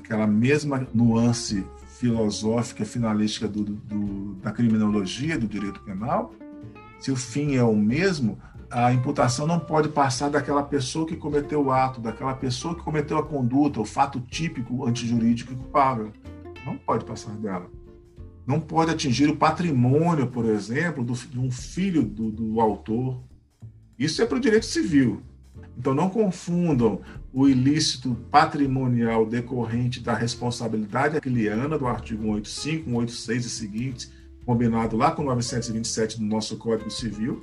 [0.00, 1.64] aquela mesma nuance
[1.98, 6.34] filosófica, finalística do, do, da criminologia, do direito penal,
[7.00, 8.38] se o fim é o mesmo,
[8.72, 13.18] a imputação não pode passar daquela pessoa que cometeu o ato, daquela pessoa que cometeu
[13.18, 16.10] a conduta, o fato típico antijurídico e culpável.
[16.64, 17.70] Não pode passar dela.
[18.46, 23.22] Não pode atingir o patrimônio, por exemplo, do, de um filho do, do autor.
[23.98, 25.22] Isso é para o direito civil.
[25.76, 33.50] Então não confundam o ilícito patrimonial decorrente da responsabilidade aquiliana do artigo 185, 186 e
[33.50, 34.12] seguintes,
[34.46, 37.42] combinado lá com 927 do nosso Código Civil,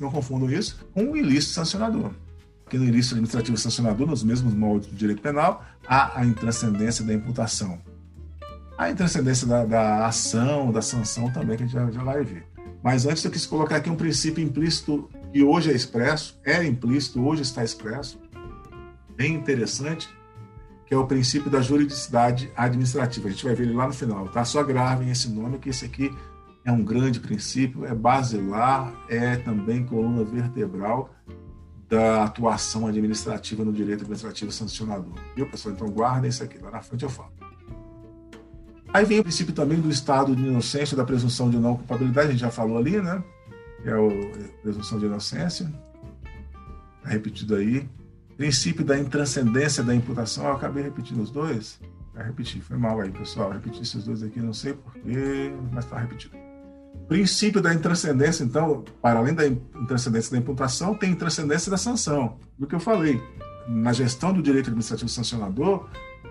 [0.00, 2.12] não confundam isso com o ilícito sancionador.
[2.64, 7.14] Porque no ilícito administrativo sancionador, nos mesmos moldes do direito penal, há a intranscendência da
[7.14, 7.80] imputação.
[8.76, 12.46] A intranscendência da, da ação, da sanção também, que a gente já, já vai ver.
[12.82, 17.22] Mas antes eu quis colocar aqui um princípio implícito que hoje é expresso, era implícito,
[17.24, 18.20] hoje está expresso,
[19.16, 20.08] bem interessante,
[20.86, 23.28] que é o princípio da juridicidade administrativa.
[23.28, 24.44] A gente vai ver ele lá no final, tá?
[24.44, 26.14] Só gravem esse nome, que esse aqui
[26.68, 31.14] é um grande princípio, é basilar, é também coluna vertebral
[31.88, 35.14] da atuação administrativa no direito administrativo sancionador.
[35.34, 35.74] Viu, pessoal?
[35.74, 37.32] Então guardem isso aqui, lá na frente eu falo.
[38.92, 42.30] Aí vem o princípio também do estado de inocência, da presunção de não culpabilidade, a
[42.32, 43.24] gente já falou ali, né?
[43.86, 45.72] É a presunção de inocência.
[46.98, 47.88] Está repetido aí.
[48.36, 51.80] Princípio da intranscendência da imputação, eu acabei repetindo os dois.
[52.14, 53.52] Repetir, foi mal aí, pessoal.
[53.52, 56.47] Repetir esses dois aqui, não sei porquê, mas está repetido.
[57.06, 62.36] Princípio da intranscendência, então, para além da intranscendência da imputação, tem intranscendência da sanção.
[62.58, 63.22] Do que eu falei,
[63.66, 65.88] na gestão do direito administrativo sancionador,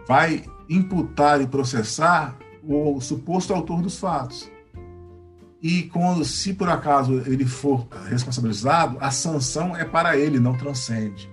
[0.08, 4.49] vai imputar e processar o suposto autor dos fatos.
[5.62, 11.30] E quando, se por acaso ele for responsabilizado, a sanção é para ele, não transcende.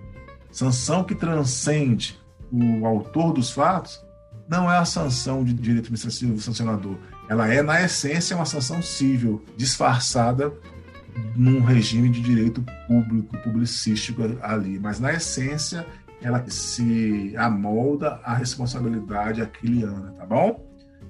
[0.50, 2.18] Sanção que transcende
[2.50, 4.02] o autor dos fatos
[4.48, 6.96] não é a sanção de direito administrativo sancionador.
[7.28, 10.52] Ela é, na essência, uma sanção civil, disfarçada
[11.36, 14.78] num regime de direito público, publicístico ali.
[14.78, 15.86] Mas, na essência,
[16.20, 20.64] ela se amolda à responsabilidade aquiliana, tá bom?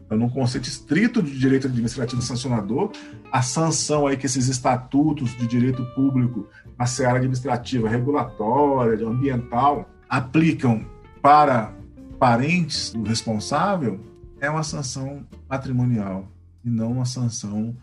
[0.05, 2.93] Então, num conceito estrito de direito administrativo sancionador,
[3.33, 6.47] a sanção aí que esses estatutos de direito público
[6.79, 10.85] na seara administrativa, regulatória, ambiental, aplicam
[11.23, 11.73] para
[12.19, 13.99] parentes do responsável,
[14.45, 16.29] é uma sanção patrimonial
[16.65, 17.77] e não uma sanção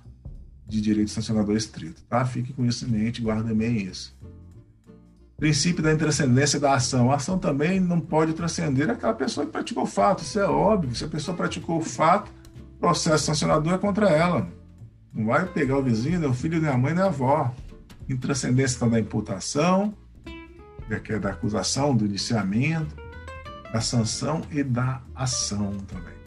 [0.68, 2.24] de direito sancionador estrito, tá?
[2.26, 4.18] Fique com isso em mente, guarde bem isso.
[5.38, 7.12] Princípio da intranscendência da ação.
[7.12, 10.96] A ação também não pode transcender aquela pessoa que praticou o fato, isso é óbvio.
[10.96, 12.32] Se a pessoa praticou o fato,
[12.80, 14.48] processo sancionador é contra ela.
[15.14, 17.54] Não vai pegar o vizinho, nem o filho, nem a mãe, nem a avó.
[18.08, 19.94] Intranscendência está da imputação,
[21.04, 22.96] que é da acusação, do iniciamento,
[23.74, 26.21] da sanção e da ação também.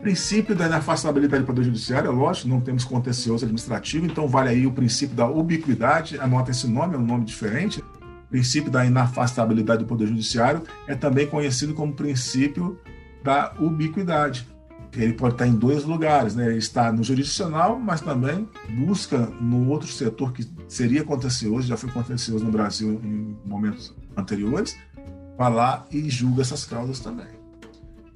[0.00, 4.66] Princípio da inafastabilidade do Poder Judiciário, é lógico, não temos contencioso administrativo, então vale aí
[4.66, 7.80] o princípio da ubiquidade, anota esse nome, é um nome diferente.
[7.80, 12.78] O princípio da inafastabilidade do Poder Judiciário é também conhecido como princípio
[13.22, 14.48] da ubiquidade.
[14.96, 16.46] Ele pode estar em dois lugares, né?
[16.46, 21.90] ele está no jurisdicional, mas também busca no outro setor que seria contencioso, já foi
[21.90, 24.78] contencioso no Brasil em momentos anteriores,
[25.36, 27.39] vai lá e julga essas causas também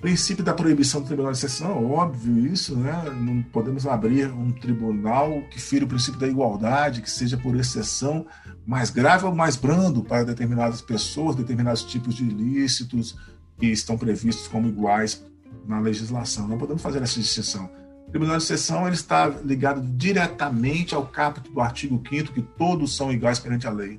[0.05, 2.93] princípio da proibição do tribunal de exceção, óbvio isso, né?
[3.23, 8.27] Não podemos abrir um tribunal que fira o princípio da igualdade, que seja por exceção
[8.67, 13.17] mais grave ou mais brando para determinadas pessoas, determinados tipos de ilícitos
[13.59, 15.25] que estão previstos como iguais
[15.67, 16.47] na legislação.
[16.49, 17.71] Não podemos fazer essa distinção.
[18.07, 22.95] O tribunal de exceção ele está ligado diretamente ao caput do artigo 5 que todos
[22.95, 23.99] são iguais perante a lei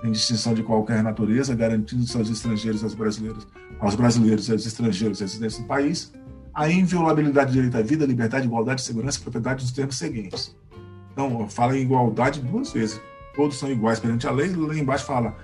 [0.00, 3.46] sem distinção de qualquer natureza, garantindo aos estrangeiros aos brasileiros,
[3.80, 6.12] aos brasileiros e aos estrangeiros residentes no país,
[6.54, 10.56] a inviolabilidade do direito à vida, liberdade, igualdade, segurança e propriedade nos termos seguintes.
[11.12, 13.00] Então, fala em igualdade duas vezes.
[13.34, 15.36] Todos são iguais perante a lei, lá embaixo fala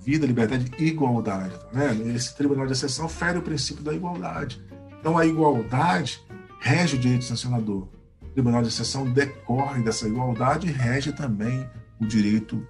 [0.00, 1.54] vida, liberdade e igualdade.
[1.72, 1.94] Tá?
[2.14, 4.62] Esse tribunal de exceção fere o princípio da igualdade.
[5.00, 6.22] Então, a igualdade
[6.60, 7.86] rege o direito sancionador.
[8.22, 11.68] O tribunal de exceção decorre dessa igualdade e rege também
[12.00, 12.66] o direito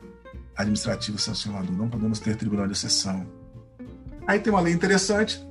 [0.57, 3.38] administrativo sancionador, não podemos ter tribunal de exceção.
[4.29, 5.43] Aí tem uma lei interessante,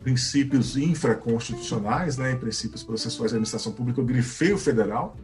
[0.00, 5.16] princípios infraconstitucionais, né, princípios processuais da administração pública, eu grifei o federal.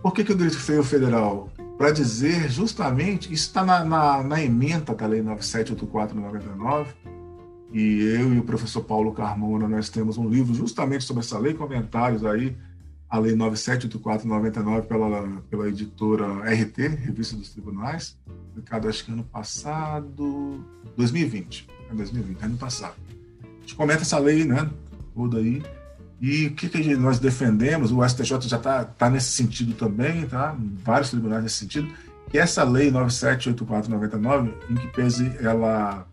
[0.00, 1.50] Por que, que eu grifei o federal?
[1.76, 6.86] Para dizer justamente, isso está na, na, na, emenda da Lei 9784-99,
[7.72, 11.54] e eu e o professor Paulo Carmona, nós temos um livro justamente sobre essa lei,
[11.54, 12.56] comentários aí,
[13.12, 18.16] a Lei 9784-99 pela, pela editora RT, Revista dos Tribunais,
[18.48, 20.64] publicado acho que ano passado,
[20.96, 22.94] 2020, é 2020, ano passado.
[23.42, 24.66] A gente comenta essa lei, né,
[25.14, 25.62] toda aí,
[26.22, 30.56] e o que, que nós defendemos, o STJ já está tá nesse sentido também, tá?
[30.82, 31.92] vários tribunais nesse sentido,
[32.30, 36.06] que essa lei 9784-99, em que pese ela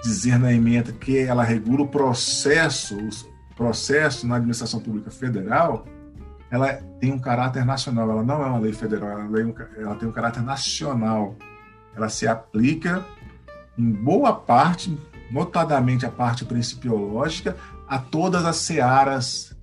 [0.00, 5.88] dizer na emenda que ela regula o processo, o processo na administração pública federal,
[6.50, 10.12] ela tem um caráter nacional, ela não é uma lei federal, ela, ela tem um
[10.12, 11.36] caráter nacional.
[11.94, 13.04] Ela se aplica
[13.78, 14.98] em boa parte,
[15.30, 17.56] notadamente a parte principiológica,
[17.88, 19.56] a todas as searas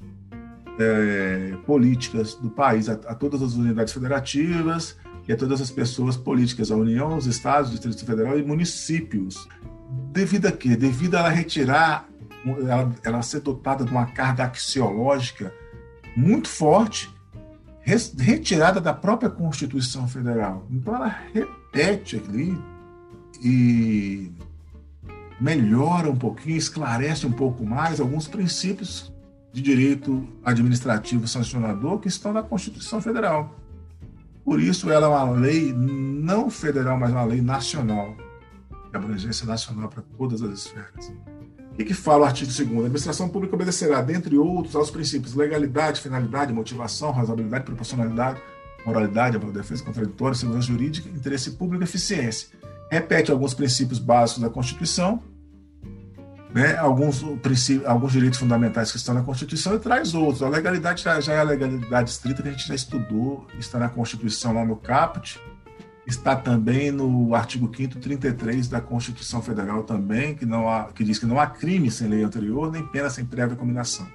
[0.79, 4.97] é, políticas do país, a, a, todas as unidades federativas
[5.27, 9.47] e a todas as pessoas políticas, a União, os estados, o Distrito Federal e municípios.
[10.11, 10.75] Devido a quê?
[10.75, 12.07] Devido a ela retirar,
[12.45, 15.53] ela, ela ser dotada de uma carga axiológica
[16.17, 17.13] muito forte,
[17.79, 20.65] retirada da própria Constituição Federal.
[20.71, 22.59] Então ela repete ali
[23.41, 24.31] e
[25.39, 29.13] melhora um pouquinho, esclarece um pouco mais alguns princípios
[29.53, 33.55] de direito administrativo sancionador que estão na Constituição Federal.
[34.43, 38.15] Por isso, ela é uma lei não federal, mas uma lei nacional,
[38.89, 41.13] de abrangência nacional para todas as esferas.
[41.79, 46.01] O que fala o artigo 2 A administração pública obedecerá, dentre outros, aos princípios legalidade,
[46.01, 48.41] finalidade, motivação, razoabilidade, proporcionalidade,
[48.83, 52.49] moralidade, defesa contraditória, segurança jurídica, interesse público e eficiência.
[52.89, 55.21] Repete alguns princípios básicos da Constituição,
[56.51, 57.23] né, alguns,
[57.85, 60.41] alguns direitos fundamentais que estão na Constituição e traz outros.
[60.41, 63.89] A legalidade já, já é a legalidade estrita que a gente já estudou, está na
[63.89, 65.39] Constituição lá no caput,
[66.07, 71.19] está também no artigo 5 33 da Constituição Federal também, que, não há, que diz
[71.19, 74.07] que não há crime sem lei anterior, nem pena sem prévia combinação.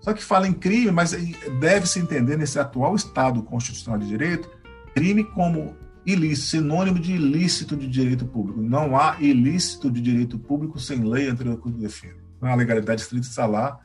[0.00, 1.12] Só que fala em crime, mas
[1.60, 4.50] deve-se entender nesse atual Estado constitucional de direito,
[4.94, 8.60] crime como ilícito, sinônimo de ilícito de direito público.
[8.60, 12.14] Não há ilícito de direito público sem lei anterior que define.
[12.36, 13.78] Então, a legalidade estrita está lá,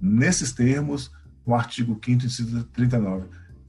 [0.00, 1.10] nesses termos,
[1.46, 3.26] no artigo 5 inciso 39.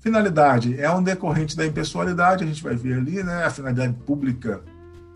[0.07, 3.43] Finalidade é um decorrente da impessoalidade, a gente vai ver ali, né?
[3.43, 4.61] A finalidade pública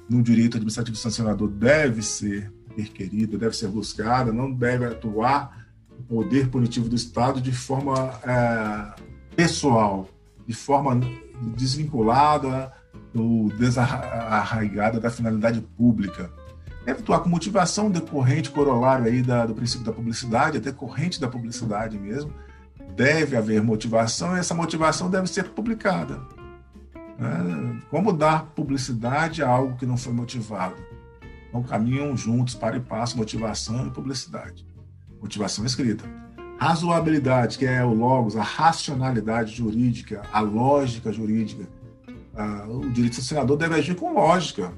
[0.09, 5.65] no direito administrativo sancionador deve ser requerida, deve ser buscada, não deve atuar
[5.97, 9.01] o poder punitivo do Estado de forma é,
[9.33, 10.09] pessoal,
[10.45, 10.99] de forma
[11.55, 12.73] desvinculada
[13.15, 16.29] ou desarraigada da finalidade pública.
[16.85, 21.29] Deve atuar com motivação decorrente, corolário aí da, do princípio da publicidade, até corrente da
[21.29, 22.33] publicidade mesmo.
[22.95, 26.19] Deve haver motivação e essa motivação deve ser publicada.
[27.17, 27.81] Né?
[27.89, 30.75] Como dar publicidade a algo que não foi motivado?
[31.49, 34.65] Então caminham juntos, para e passo, motivação e publicidade.
[35.21, 36.03] Motivação escrita.
[36.57, 41.67] Razoabilidade, que é o logos, a racionalidade jurídica, a lógica jurídica
[42.69, 44.73] o direito sancionador deve agir com lógica,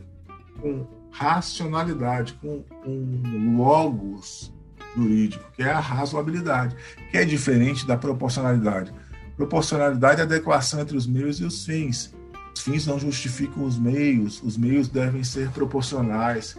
[0.59, 4.52] com racionalidade, com um logos
[4.95, 6.75] jurídico, que é a razoabilidade,
[7.11, 8.93] que é diferente da proporcionalidade.
[9.35, 12.13] Proporcionalidade é adequação entre os meios e os fins.
[12.55, 16.55] Os fins não justificam os meios, os meios devem ser proporcionais,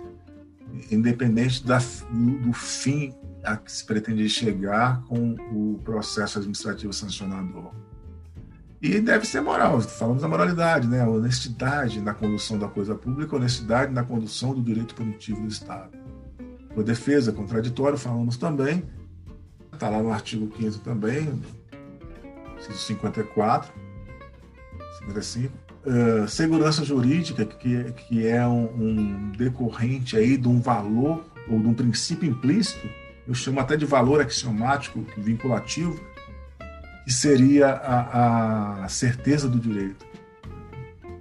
[0.91, 3.15] independente da, do, do fim
[3.45, 7.73] a que se pretende chegar com o processo administrativo sancionador.
[8.83, 11.07] E deve ser moral, falamos da moralidade, né?
[11.07, 15.91] honestidade na condução da coisa pública, honestidade na condução do direito punitivo do Estado.
[16.75, 18.83] Por defesa, contraditório, falamos também,
[19.73, 21.41] está lá no artigo 15 também,
[22.61, 23.73] 54,
[25.01, 25.53] 55.
[25.87, 31.67] Uh, segurança jurídica, que, que é um, um decorrente aí de um valor ou de
[31.67, 32.89] um princípio implícito,
[33.29, 36.01] eu chamo até de valor axiomático, vinculativo,
[37.05, 40.07] que seria a, a certeza do direito.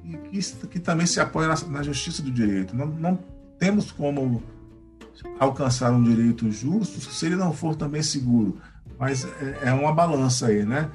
[0.03, 2.75] E que, que também se apoia na, na justiça do direito.
[2.75, 3.19] Não, não,
[3.59, 4.41] temos como
[5.39, 8.57] alcançar um direito justo se ele não for também seguro.
[8.99, 10.89] Mas é, é uma balança aí, né?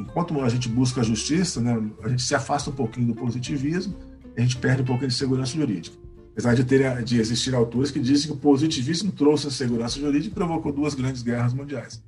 [0.00, 3.96] Enquanto a gente busca a justiça, né, a gente se afasta um pouquinho do positivismo,
[4.36, 5.96] a gente perde um pouquinho de segurança jurídica.
[6.32, 10.32] Apesar de, ter, de existir autores que dizem que o positivismo trouxe a segurança jurídica
[10.32, 12.02] e provocou duas grandes guerras mundiais.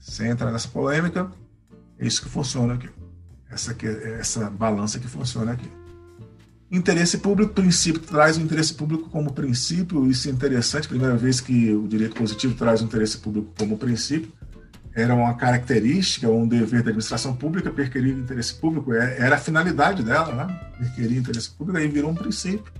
[0.00, 1.30] Sem entrar nessa polêmica,
[1.98, 2.88] é isso que funciona aqui.
[3.50, 5.68] Essa, aqui, essa balança que funciona aqui.
[6.72, 11.74] Interesse público, princípio, traz o interesse público como princípio, isso é interessante, primeira vez que
[11.74, 14.32] o direito positivo traz o interesse público como princípio,
[14.94, 20.02] era uma característica, um dever da administração pública, perquerir interesse público, é, era a finalidade
[20.02, 20.60] dela, né?
[20.78, 22.72] perquerir interesse público, aí virou um princípio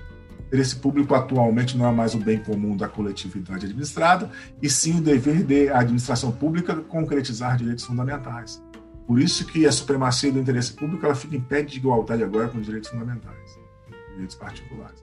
[0.52, 4.30] interesse público atualmente não é mais o bem comum da coletividade administrada,
[4.60, 8.62] e sim o dever da administração pública concretizar direitos fundamentais.
[9.06, 12.48] Por isso que a supremacia do interesse público ela fica em pé de igualdade agora
[12.48, 13.61] com os direitos fundamentais,
[14.12, 15.02] direitos particulares.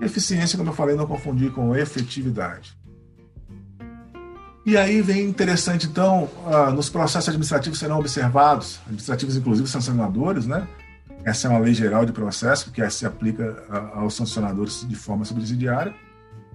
[0.00, 2.78] Eficiência, como eu falei, não confundir com efetividade.
[4.64, 10.66] E aí vem interessante, então, uh, nos processos administrativos serão observados, administrativos inclusive sancionadores, né?
[11.24, 13.62] Essa é uma lei geral de processo que se aplica
[13.94, 15.94] aos sancionadores de forma subsidiária.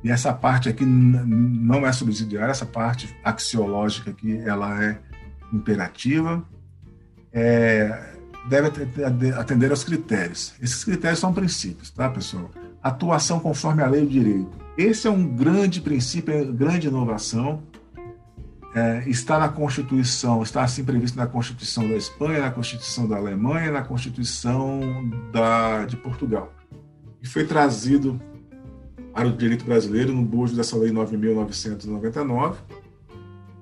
[0.03, 4.99] E essa parte aqui não é subsidiária, essa parte axiológica aqui, ela é
[5.53, 6.43] imperativa.
[7.31, 8.14] É,
[8.49, 8.71] deve
[9.37, 10.53] atender aos critérios.
[10.61, 12.51] Esses critérios são princípios, tá, pessoal?
[12.81, 14.51] Atuação conforme a lei e o direito.
[14.77, 17.63] Esse é um grande princípio, é grande inovação
[18.75, 23.71] é, está na Constituição, está assim previsto na Constituição da Espanha, na Constituição da Alemanha,
[23.71, 24.81] na Constituição
[25.31, 26.53] da, de Portugal.
[27.23, 28.19] E foi trazido
[29.13, 32.55] para o direito brasileiro no bojo dessa Lei 9.999,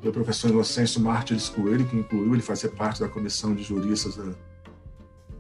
[0.02, 4.26] pelo professor Inocêncio Martins Coelho, que incluiu, ele fazia parte da comissão de juristas da,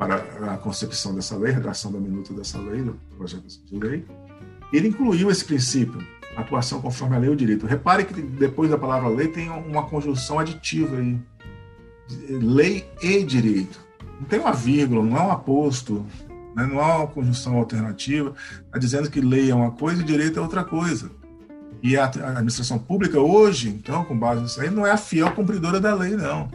[0.05, 4.05] para a concepção dessa lei, redação da minuta dessa lei, do projeto de lei.
[4.71, 6.01] Ele incluiu esse princípio
[6.35, 7.65] atuação conforme a lei e o direito.
[7.65, 11.19] Repare que depois da palavra lei tem uma conjunção aditiva aí.
[12.29, 13.79] Lei e direito.
[14.19, 16.05] Não tem uma vírgula, não é um aposto,
[16.55, 16.65] né?
[16.65, 18.33] não é uma conjunção alternativa.
[18.65, 21.11] Está dizendo que lei é uma coisa e direito é outra coisa.
[21.81, 25.81] E a administração pública hoje, então, com base nisso aí, não é a fiel cumpridora
[25.81, 26.49] da lei, não.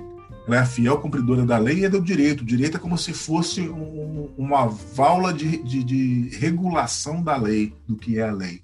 [0.49, 2.41] É a fiel cumpridora da lei e é do direito.
[2.41, 7.75] O direito é como se fosse um, uma válvula de, de, de regulação da lei,
[7.87, 8.63] do que é a lei.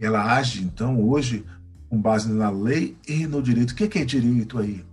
[0.00, 1.44] ela age, então, hoje,
[1.88, 3.70] com base na lei e no direito.
[3.70, 4.84] O que é direito aí?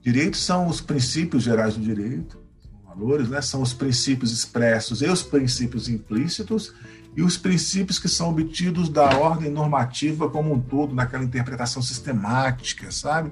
[0.00, 3.42] Direitos são os princípios gerais do direito, são valores, né?
[3.42, 6.72] são os princípios expressos e os princípios implícitos,
[7.14, 12.90] e os princípios que são obtidos da ordem normativa como um todo, naquela interpretação sistemática,
[12.90, 13.30] sabe?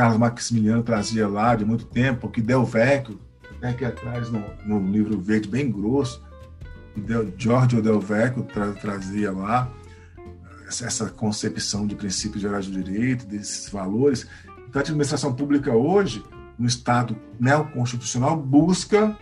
[0.00, 3.20] Carlos Maximiliano trazia lá de muito tempo, que Del Vecchio,
[3.60, 6.24] aqui atrás no, no livro verde bem grosso,
[6.96, 9.70] Del, Giorgio Del Vecchio tra, trazia lá
[10.66, 14.26] essa, essa concepção de princípios gerais do direito, desses valores.
[14.66, 16.24] Então, a administração pública hoje,
[16.58, 19.14] no Estado neoconstitucional, busca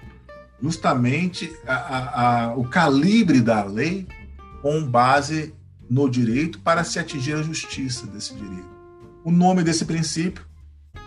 [0.62, 4.07] justamente a, a, a, o calibre da lei
[4.62, 5.53] com base
[5.91, 8.79] no direito para se atingir a justiça desse direito.
[9.24, 10.47] O nome desse princípio,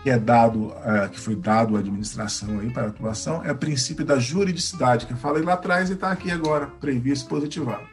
[0.02, 4.04] que é dado, é, que foi dado à administração aí para atuação, é o princípio
[4.04, 7.86] da juridicidade, que eu falei lá atrás e está aqui agora, previsto positivado.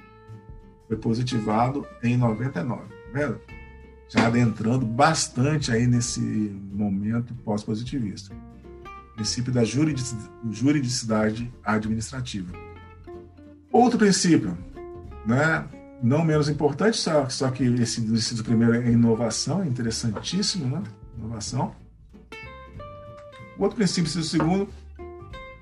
[0.87, 3.39] Foi positivado em 99, tá vendo?
[4.07, 8.35] Já adentrando bastante aí nesse momento pós-positivista
[9.19, 12.53] princípio da juridicidade administrativa.
[13.69, 14.57] Outro princípio,
[15.25, 15.65] né,
[16.01, 20.83] não menos importante, só, só que esse, esse primeiro é inovação, interessantíssimo, né?
[21.19, 21.73] Inovação.
[23.57, 24.69] O outro princípio, do segundo,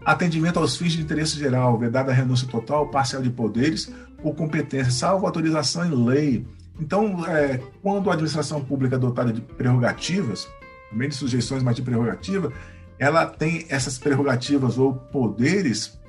[0.06, 3.92] atendimento aos fins de interesse geral, vedada a renúncia total, parcial de poderes
[4.24, 6.48] ou competência, salvo autorização em lei.
[6.80, 10.48] Então, é, quando a administração pública é dotada de prerrogativas,
[10.92, 12.54] também de sujeições, mas de prerrogativa,
[13.00, 16.00] ela tem essas prerrogativas ou poderes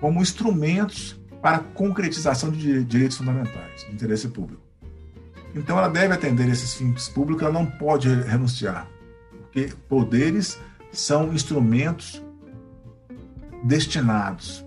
[0.00, 4.67] como instrumentos para concretização de direitos fundamentais, de interesse público.
[5.54, 8.88] Então, ela deve atender esses fins públicos, ela não pode renunciar,
[9.30, 10.58] porque poderes
[10.92, 12.22] são instrumentos
[13.64, 14.64] destinados,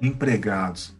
[0.00, 0.96] empregados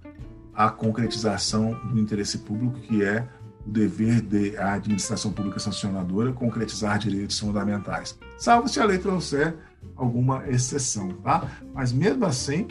[0.55, 3.27] à concretização do interesse público, que é
[3.67, 9.55] o dever da administração pública sancionadora concretizar direitos fundamentais, salvo se a lei trouxer
[9.97, 11.47] alguma exceção, tá?
[11.75, 12.69] Mas mesmo assim,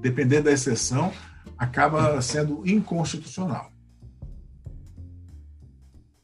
[0.00, 1.12] dependendo da exceção,
[1.58, 3.69] acaba sendo inconstitucional.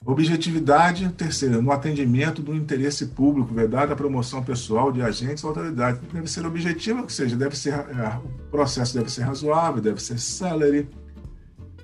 [0.06, 6.00] Objetividade, terceira, no atendimento do interesse público, vedada a promoção pessoal de agentes ou autoridades.
[6.12, 10.20] Deve ser objetivo, ou seja, deve ser, é, o processo deve ser razoável, deve ser
[10.20, 10.88] célere,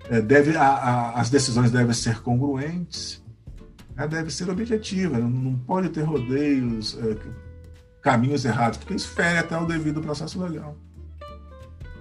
[0.08, 3.20] é, deve, a, a, as decisões devem ser congruentes,
[3.96, 7.16] né, deve ser objetiva, não, não pode ter rodeios, é,
[8.00, 10.76] caminhos errados, porque isso fere até o devido processo legal.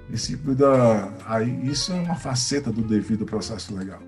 [0.05, 1.11] Princípio da.
[1.25, 4.03] Aí, isso é uma faceta do devido processo legal.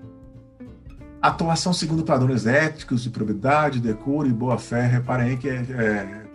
[1.24, 4.82] Atuação segundo padrões éticos de probidade, decoro e boa-fé.
[4.82, 6.26] Reparem que é, é,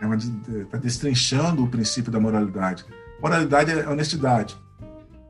[0.00, 2.84] é está destrinchando o princípio da moralidade.
[3.20, 4.56] Moralidade é honestidade.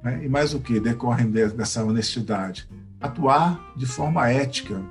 [0.02, 0.26] Né?
[0.26, 2.68] E mais o que decorrem dessa honestidade?
[3.00, 4.82] Atuar de forma ética,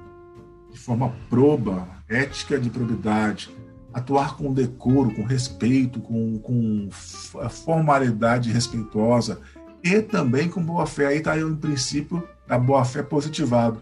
[0.71, 3.55] de forma proba, ética de probidade,
[3.93, 9.39] atuar com decoro, com respeito, com, com formalidade respeitosa
[9.83, 11.09] e também com boa fé.
[11.09, 13.79] Aí está o princípio da boa fé positivado.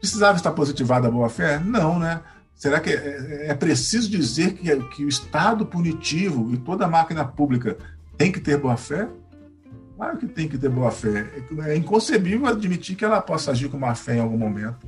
[0.00, 1.58] Precisava estar positivada a boa fé?
[1.58, 2.20] Não, né?
[2.54, 7.24] Será que é, é preciso dizer que, que o Estado punitivo e toda a máquina
[7.24, 7.76] pública
[8.16, 9.08] tem que ter boa fé?
[9.96, 11.26] Claro que tem que ter boa fé.
[11.66, 14.86] É inconcebível admitir que ela possa agir com má fé em algum momento.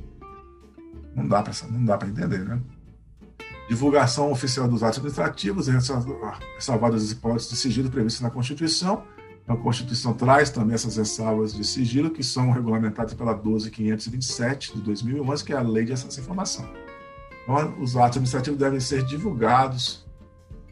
[1.15, 2.59] Não dá para entender, né?
[3.69, 9.03] divulgação oficial dos atos administrativos, ressalvadas as hipóteses de sigilo previstas na Constituição.
[9.49, 15.43] A Constituição traz também essas ressalvas de sigilo, que são regulamentadas pela 12.527 de 2011,
[15.43, 16.69] que é a lei de acesso à informação.
[17.43, 20.05] Então, os atos administrativos devem ser divulgados.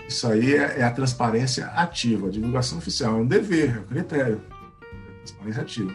[0.08, 2.28] Isso aí é, é a transparência ativa.
[2.28, 4.42] A divulgação oficial é um dever, é um critério.
[4.84, 5.92] É transparência ativa.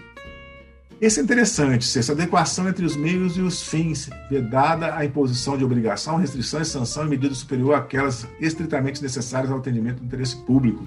[1.01, 5.64] Esse é interessante, essa adequação entre os meios e os fins, vedada a imposição de
[5.64, 10.85] obrigação, restrição, sanção e medida superior àquelas estritamente necessárias ao atendimento do interesse público.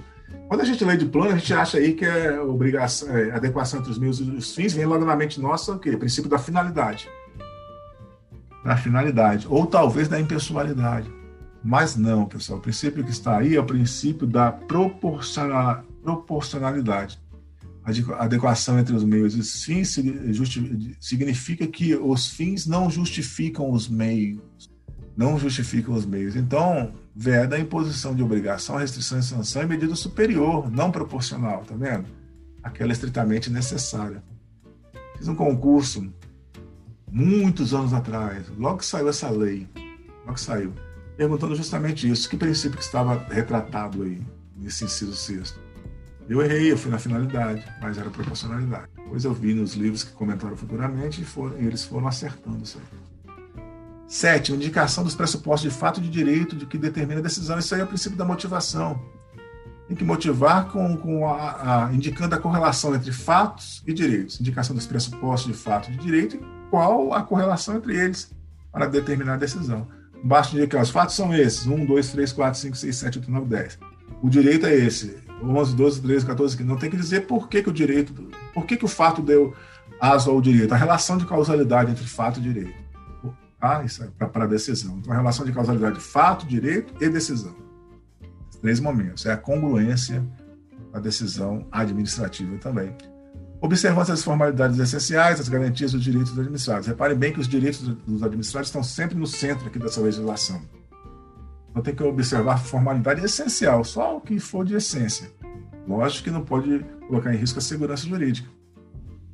[0.47, 3.79] Quando a gente lê de plano, a gente acha aí que é obrigação, é, adequação
[3.79, 5.91] entre os meios e os fins, vem logo na mente nossa o quê?
[5.91, 7.09] O princípio da finalidade.
[8.63, 11.11] Da finalidade, ou talvez da impessoalidade.
[11.63, 17.19] Mas não, pessoal, o princípio que está aí é o princípio da proporcionalidade
[18.17, 19.99] adequação entre os meios e os fins
[20.99, 24.41] significa que os fins não justificam os meios.
[25.15, 26.35] Não justificam os meios.
[26.35, 31.73] Então, veda a imposição de obrigação, restrição e sanção em medida superior, não proporcional, tá
[31.73, 32.05] vendo?
[32.61, 34.21] Aquela estritamente necessária.
[35.17, 36.11] Fiz um concurso
[37.09, 39.69] muitos anos atrás, logo que saiu essa lei,
[40.25, 40.73] logo que saiu,
[41.15, 44.21] perguntando justamente isso, que princípio que estava retratado aí
[44.57, 45.57] nesse inciso sexto.
[46.27, 48.87] Eu errei, eu fui na finalidade, mas era proporcionalidade.
[48.95, 52.79] Depois eu vi nos livros que comentaram futuramente e, foram, e eles foram acertando isso
[52.79, 52.99] aí.
[54.07, 57.57] Sétimo, indicação dos pressupostos de fato de direito de que determina a decisão.
[57.57, 59.01] Isso aí é o princípio da motivação.
[59.87, 64.39] Tem que motivar com, com a, a, indicando a correlação entre fatos e direitos.
[64.39, 66.39] Indicação dos pressupostos de fato de direito e
[66.69, 68.31] qual a correlação entre eles
[68.71, 69.87] para determinar a decisão.
[70.23, 73.45] Basta que os fatos são esses: 1, 2, 3, 4, 5, 6, 7, 8, 9,
[73.47, 73.79] 10.
[74.21, 76.69] O direito é esse: 11, 12, 13, 14, 15.
[76.69, 78.13] Não tem que dizer por que, que o direito,
[78.53, 79.53] por que, que o fato deu
[79.99, 80.73] aso ao direito.
[80.73, 82.84] A relação de causalidade entre fato e direito.
[83.83, 84.97] Isso é para a decisão.
[84.97, 87.55] Então, a relação de causalidade de fato, direito e decisão.
[88.61, 89.25] três momentos.
[89.25, 90.23] É a congruência
[90.91, 92.95] da decisão administrativa também
[93.65, 96.87] observando as formalidades essenciais, as garantias dos direitos dos administrados.
[96.87, 100.61] Repare bem que os direitos dos administrados estão sempre no centro aqui dessa legislação.
[101.69, 105.29] Então tem que observar formalidade essencial, só o que for de essência.
[105.87, 108.49] Lógico que não pode colocar em risco a segurança jurídica.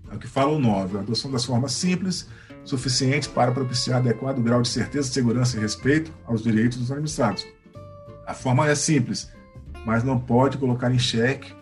[0.09, 2.27] É o que fala o 9, a adoção das formas simples,
[2.63, 7.45] suficientes para propiciar adequado grau de certeza, segurança e respeito aos direitos dos administrados.
[8.25, 9.31] A forma é simples,
[9.85, 11.53] mas não pode colocar em xeque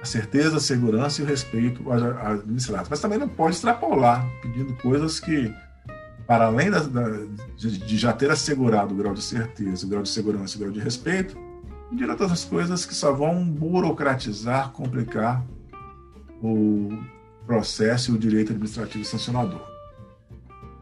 [0.00, 2.86] a certeza, a segurança e o respeito administrado.
[2.88, 5.52] Mas também não pode extrapolar, pedindo coisas que,
[6.26, 7.08] para além da, da,
[7.56, 10.60] de, de, já ter assegurado o grau de certeza, o grau de segurança e o
[10.60, 11.36] grau de respeito,
[11.90, 15.44] pedir outras coisas que só vão burocratizar, complicar
[16.42, 16.90] o
[17.46, 19.75] processo e o direito administrativo sancionador.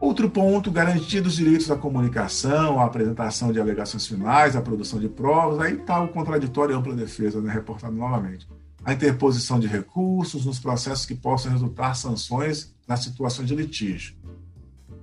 [0.05, 5.09] Outro ponto, garantir os direitos à comunicação, à apresentação de alegações finais, à produção de
[5.09, 8.47] provas, aí está o contraditório e ampla defesa, né, reportado novamente
[8.83, 14.15] a interposição de recursos nos processos que possam resultar sanções nas situações de litígio.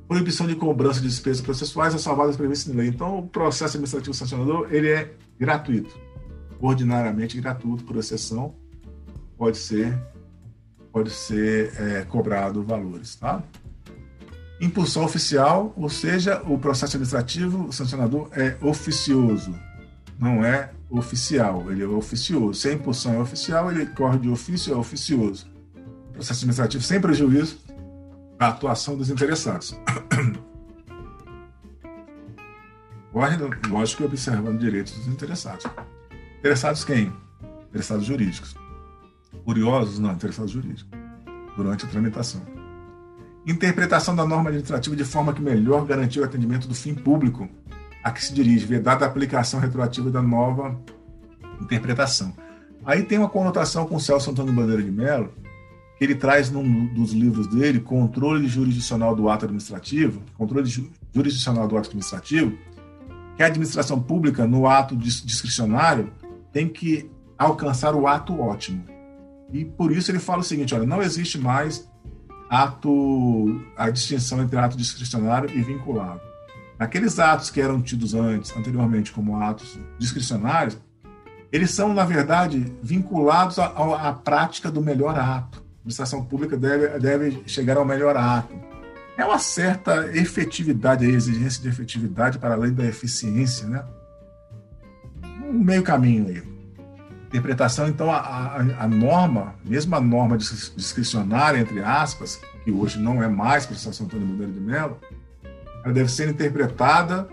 [0.07, 2.87] Proibição de cobrança de despesas processuais salvadas previstas em lei.
[2.87, 5.99] Então, o processo administrativo sancionador ele é gratuito,
[6.61, 8.55] ordinariamente gratuito, por exceção,
[9.37, 10.01] pode ser
[10.93, 13.43] pode ser é, cobrado valores, tá?
[14.63, 19.53] Impulsão oficial, ou seja, o processo administrativo sancionador é oficioso,
[20.17, 22.61] não é oficial, ele é oficioso.
[22.61, 25.51] Se a impulsão é oficial, ele corre de ofício a oficioso.
[26.13, 27.59] Processo administrativo sem prejuízo
[28.39, 29.77] da atuação dos interessados.
[33.69, 35.67] Lógico, observando direitos dos interessados.
[36.39, 37.13] Interessados quem?
[37.69, 38.55] Interessados jurídicos.
[39.45, 39.99] Curiosos?
[39.99, 40.87] Não, interessados jurídicos.
[41.57, 42.62] Durante a tramitação.
[43.47, 47.49] Interpretação da norma administrativa de forma que melhor garantir o atendimento do fim público
[48.03, 50.79] a que se dirige, vedada a aplicação retroativa da nova
[51.61, 52.33] interpretação.
[52.85, 55.33] Aí tem uma conotação com o Celso Antônio Bandeira de Mello,
[55.97, 60.69] que ele traz num dos livros dele, Controle Jurisdicional do Ato Administrativo, Controle
[61.15, 62.59] Jurisdicional do Ato Administrativo,
[63.37, 66.13] que a administração pública, no ato discricionário,
[66.53, 68.85] tem que alcançar o ato ótimo.
[69.53, 71.89] E por isso ele fala o seguinte: olha, não existe mais
[72.53, 76.21] ato, a distinção entre ato discricionário e vinculado.
[76.79, 80.77] Aqueles atos que eram tidos antes, anteriormente, como atos discricionários,
[81.51, 83.69] eles são, na verdade, vinculados à,
[84.09, 85.61] à prática do melhor ato.
[85.61, 88.55] A administração pública deve, deve chegar ao melhor ato.
[89.17, 93.83] É uma certa efetividade, a exigência de efetividade para além da eficiência, né?
[95.43, 96.52] Um meio caminho aí.
[97.33, 103.23] Interpretação, então, a, a, a norma, mesmo a norma discricionária, entre aspas, que hoje não
[103.23, 104.99] é mais para São Antônio Monteiro de Mello,
[105.83, 107.27] ela deve ser interpretada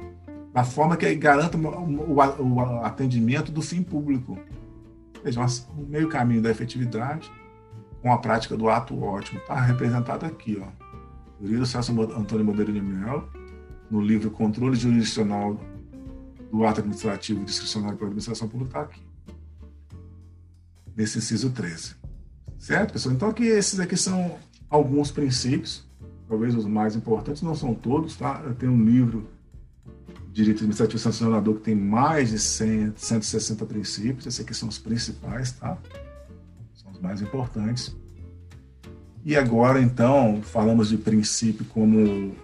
[0.53, 4.39] da forma que garanta o, o, o atendimento do fim público.
[5.21, 7.29] Veja, um meio caminho da efetividade
[8.01, 9.39] com a prática do ato ótimo.
[9.41, 10.67] Está representado aqui, ó.
[11.41, 13.29] Júlio Celso Antônio Bandeira de Melo,
[13.91, 15.59] no livro Controle Jurisdicional
[16.49, 19.08] do Ato Administrativo Discricionário pela Administração Pública, está aqui.
[20.99, 21.95] Nesse inciso 13.
[22.57, 23.15] Certo, pessoal?
[23.15, 24.37] Então, aqui, esses aqui são
[24.69, 25.89] alguns princípios
[26.29, 28.43] talvez os mais importantes, não são todos, tá?
[28.45, 29.27] Eu tenho um livro
[30.31, 35.51] Direito Administrativo Sancionador que tem mais de 100, 160 princípios, esses aqui são os principais,
[35.53, 35.75] tá?
[36.75, 37.95] São os mais importantes.
[39.25, 42.35] E agora, então, falamos de princípio como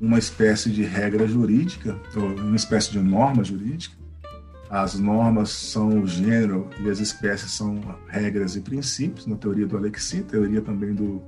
[0.00, 3.96] uma espécie de regra jurídica, uma espécie de norma jurídica.
[4.72, 9.76] As normas são o gênero e as espécies são regras e princípios, na teoria do
[9.76, 11.22] Alexi, teoria também do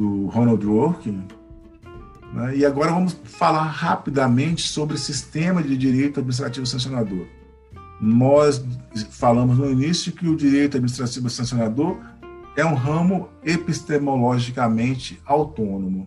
[0.00, 1.26] do Ronald Dworkin.
[2.32, 2.56] Né?
[2.56, 7.26] E agora vamos falar rapidamente sobre sistema de direito administrativo sancionador.
[8.00, 8.64] Nós
[9.10, 11.98] falamos no início que o direito administrativo sancionador
[12.56, 16.06] é um ramo epistemologicamente autônomo.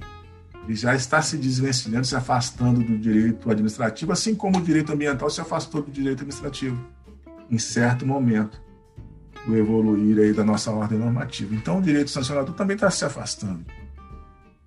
[0.66, 5.30] Ele já está se desvencilhando, se afastando do direito administrativo, assim como o direito ambiental
[5.30, 6.80] se afastou do direito administrativo
[7.50, 8.62] em certo momento.
[9.46, 11.54] do evoluir aí da nossa ordem normativa.
[11.54, 13.66] Então, o direito sancionador também está se afastando.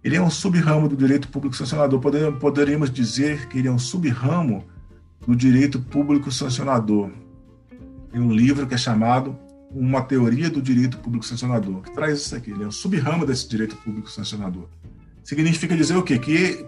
[0.05, 2.01] Ele é um sub-ramo do direito público sancionador.
[2.39, 4.65] Poderíamos dizer que ele é um sub-ramo
[5.27, 7.11] do direito público sancionador.
[8.11, 9.37] Tem um livro que é chamado
[9.71, 12.51] Uma Teoria do Direito Público Sancionador, que traz isso aqui.
[12.53, 14.69] Ele é um sub-ramo desse direito público sancionador.
[15.27, 16.21] Significa dizer o quê?
[16.21, 16.65] Que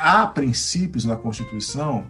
[0.00, 2.04] há princípios na Constituição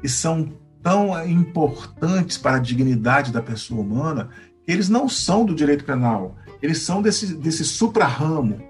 [0.00, 0.52] que são
[0.82, 4.28] tão importantes para a dignidade da pessoa humana
[4.66, 8.60] que eles não são do direito penal, eles são desse, desse supra-ramo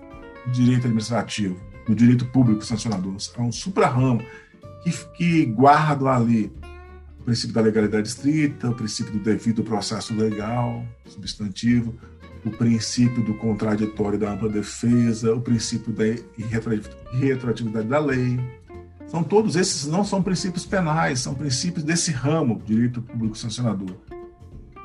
[0.44, 3.16] do direito administrativo, do direito público sancionador.
[3.38, 4.22] É um supra-ramo
[4.82, 6.52] que, que guarda ali
[7.20, 11.98] o princípio da legalidade estrita, o princípio do devido processo legal, substantivo,
[12.44, 16.04] o princípio do contraditório da ampla defesa, o princípio da
[17.12, 18.38] irretroatividade da lei.
[19.06, 23.94] São todos esses não são princípios penais, são princípios desse ramo, direito público sancionador.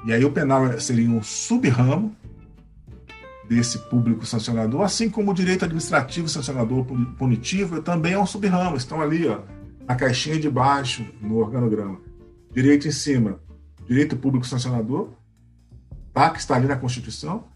[0.05, 2.15] E aí o penal seria um sub-ramo
[3.49, 6.85] desse público sancionador, assim como o direito administrativo sancionador
[7.17, 9.39] punitivo também é um sub-ramo, estão ali, ó,
[9.87, 11.99] na caixinha de baixo, no organograma.
[12.53, 13.39] Direito em cima,
[13.87, 15.09] direito público sancionador,
[16.13, 17.48] tá, que está ali na Constituição.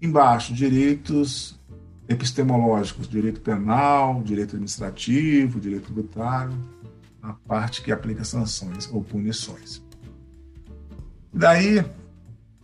[0.00, 1.58] Embaixo, direitos
[2.08, 6.52] epistemológicos, direito penal, direito administrativo, direito tributário,
[7.22, 9.82] a parte que aplica sanções ou punições.
[11.32, 11.84] Daí, o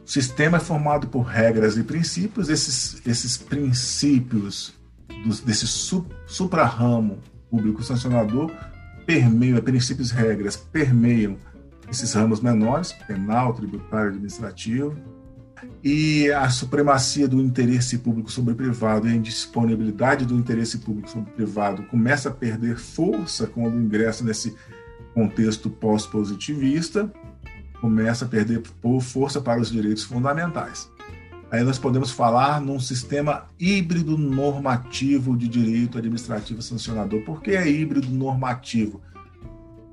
[0.04, 2.48] sistema é formado por regras e princípios.
[2.48, 4.74] Esses, esses princípios
[5.24, 7.18] dos, desse su, supra-ramo
[7.50, 8.50] público sancionador
[9.04, 11.36] permeiam, princípios e regras permeiam
[11.88, 14.96] esses ramos menores, penal, tributário, administrativo,
[15.82, 21.08] e a supremacia do interesse público sobre o privado e a indisponibilidade do interesse público
[21.08, 24.54] sobre o privado começa a perder força quando ingressa nesse
[25.14, 27.10] contexto pós-positivista,
[27.80, 28.62] começa a perder
[29.00, 30.90] força para os direitos fundamentais.
[31.50, 37.22] Aí nós podemos falar num sistema híbrido normativo de direito administrativo sancionador.
[37.22, 39.00] Por que é híbrido normativo?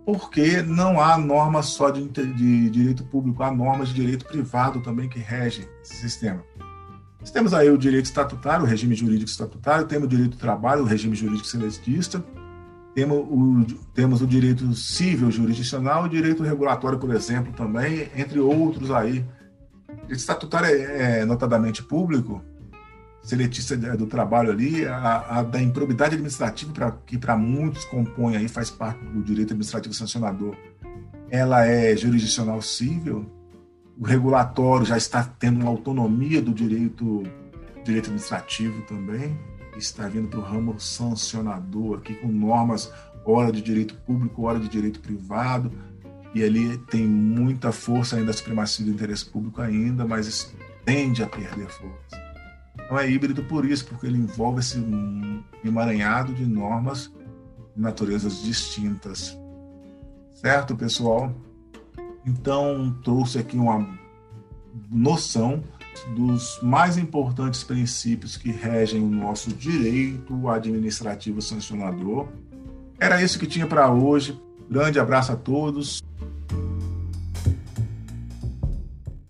[0.05, 5.07] Porque não há normas só de, de direito público, há normas de direito privado também
[5.07, 6.43] que regem esse sistema.
[7.31, 10.85] Temos aí o direito estatutário, o regime jurídico estatutário, temos o direito do trabalho, o
[10.85, 12.23] regime jurídico celestista,
[12.93, 18.91] temos o, temos o direito civil jurisdicional, o direito regulatório, por exemplo, também, entre outros
[18.91, 19.25] aí.
[19.87, 22.41] O direito estatutário é, é notadamente público,
[23.23, 28.49] seletista do trabalho ali, a, a da improbidade administrativa, pra, que para muitos compõe aí,
[28.49, 30.55] faz parte do direito administrativo sancionador,
[31.29, 33.25] ela é jurisdicional civil,
[33.97, 37.23] o regulatório já está tendo uma autonomia do direito,
[37.83, 39.39] direito administrativo também,
[39.77, 42.91] está vindo para o ramo sancionador aqui com normas,
[43.25, 45.71] hora de direito público, hora de direito privado,
[46.35, 50.53] e ali tem muita força ainda a supremacia do interesse público ainda, mas
[50.83, 52.22] tende a perder força.
[52.93, 54.77] Então é híbrido por isso, porque ele envolve esse
[55.65, 57.11] emaranhado de normas
[57.75, 59.35] de naturezas distintas.
[60.31, 61.33] Certo, pessoal?
[62.23, 63.97] Então, trouxe aqui uma
[64.91, 65.63] noção
[66.15, 72.27] dos mais importantes princípios que regem o nosso direito administrativo sancionador.
[72.99, 74.39] Era isso que tinha para hoje.
[74.69, 75.99] Grande abraço a todos.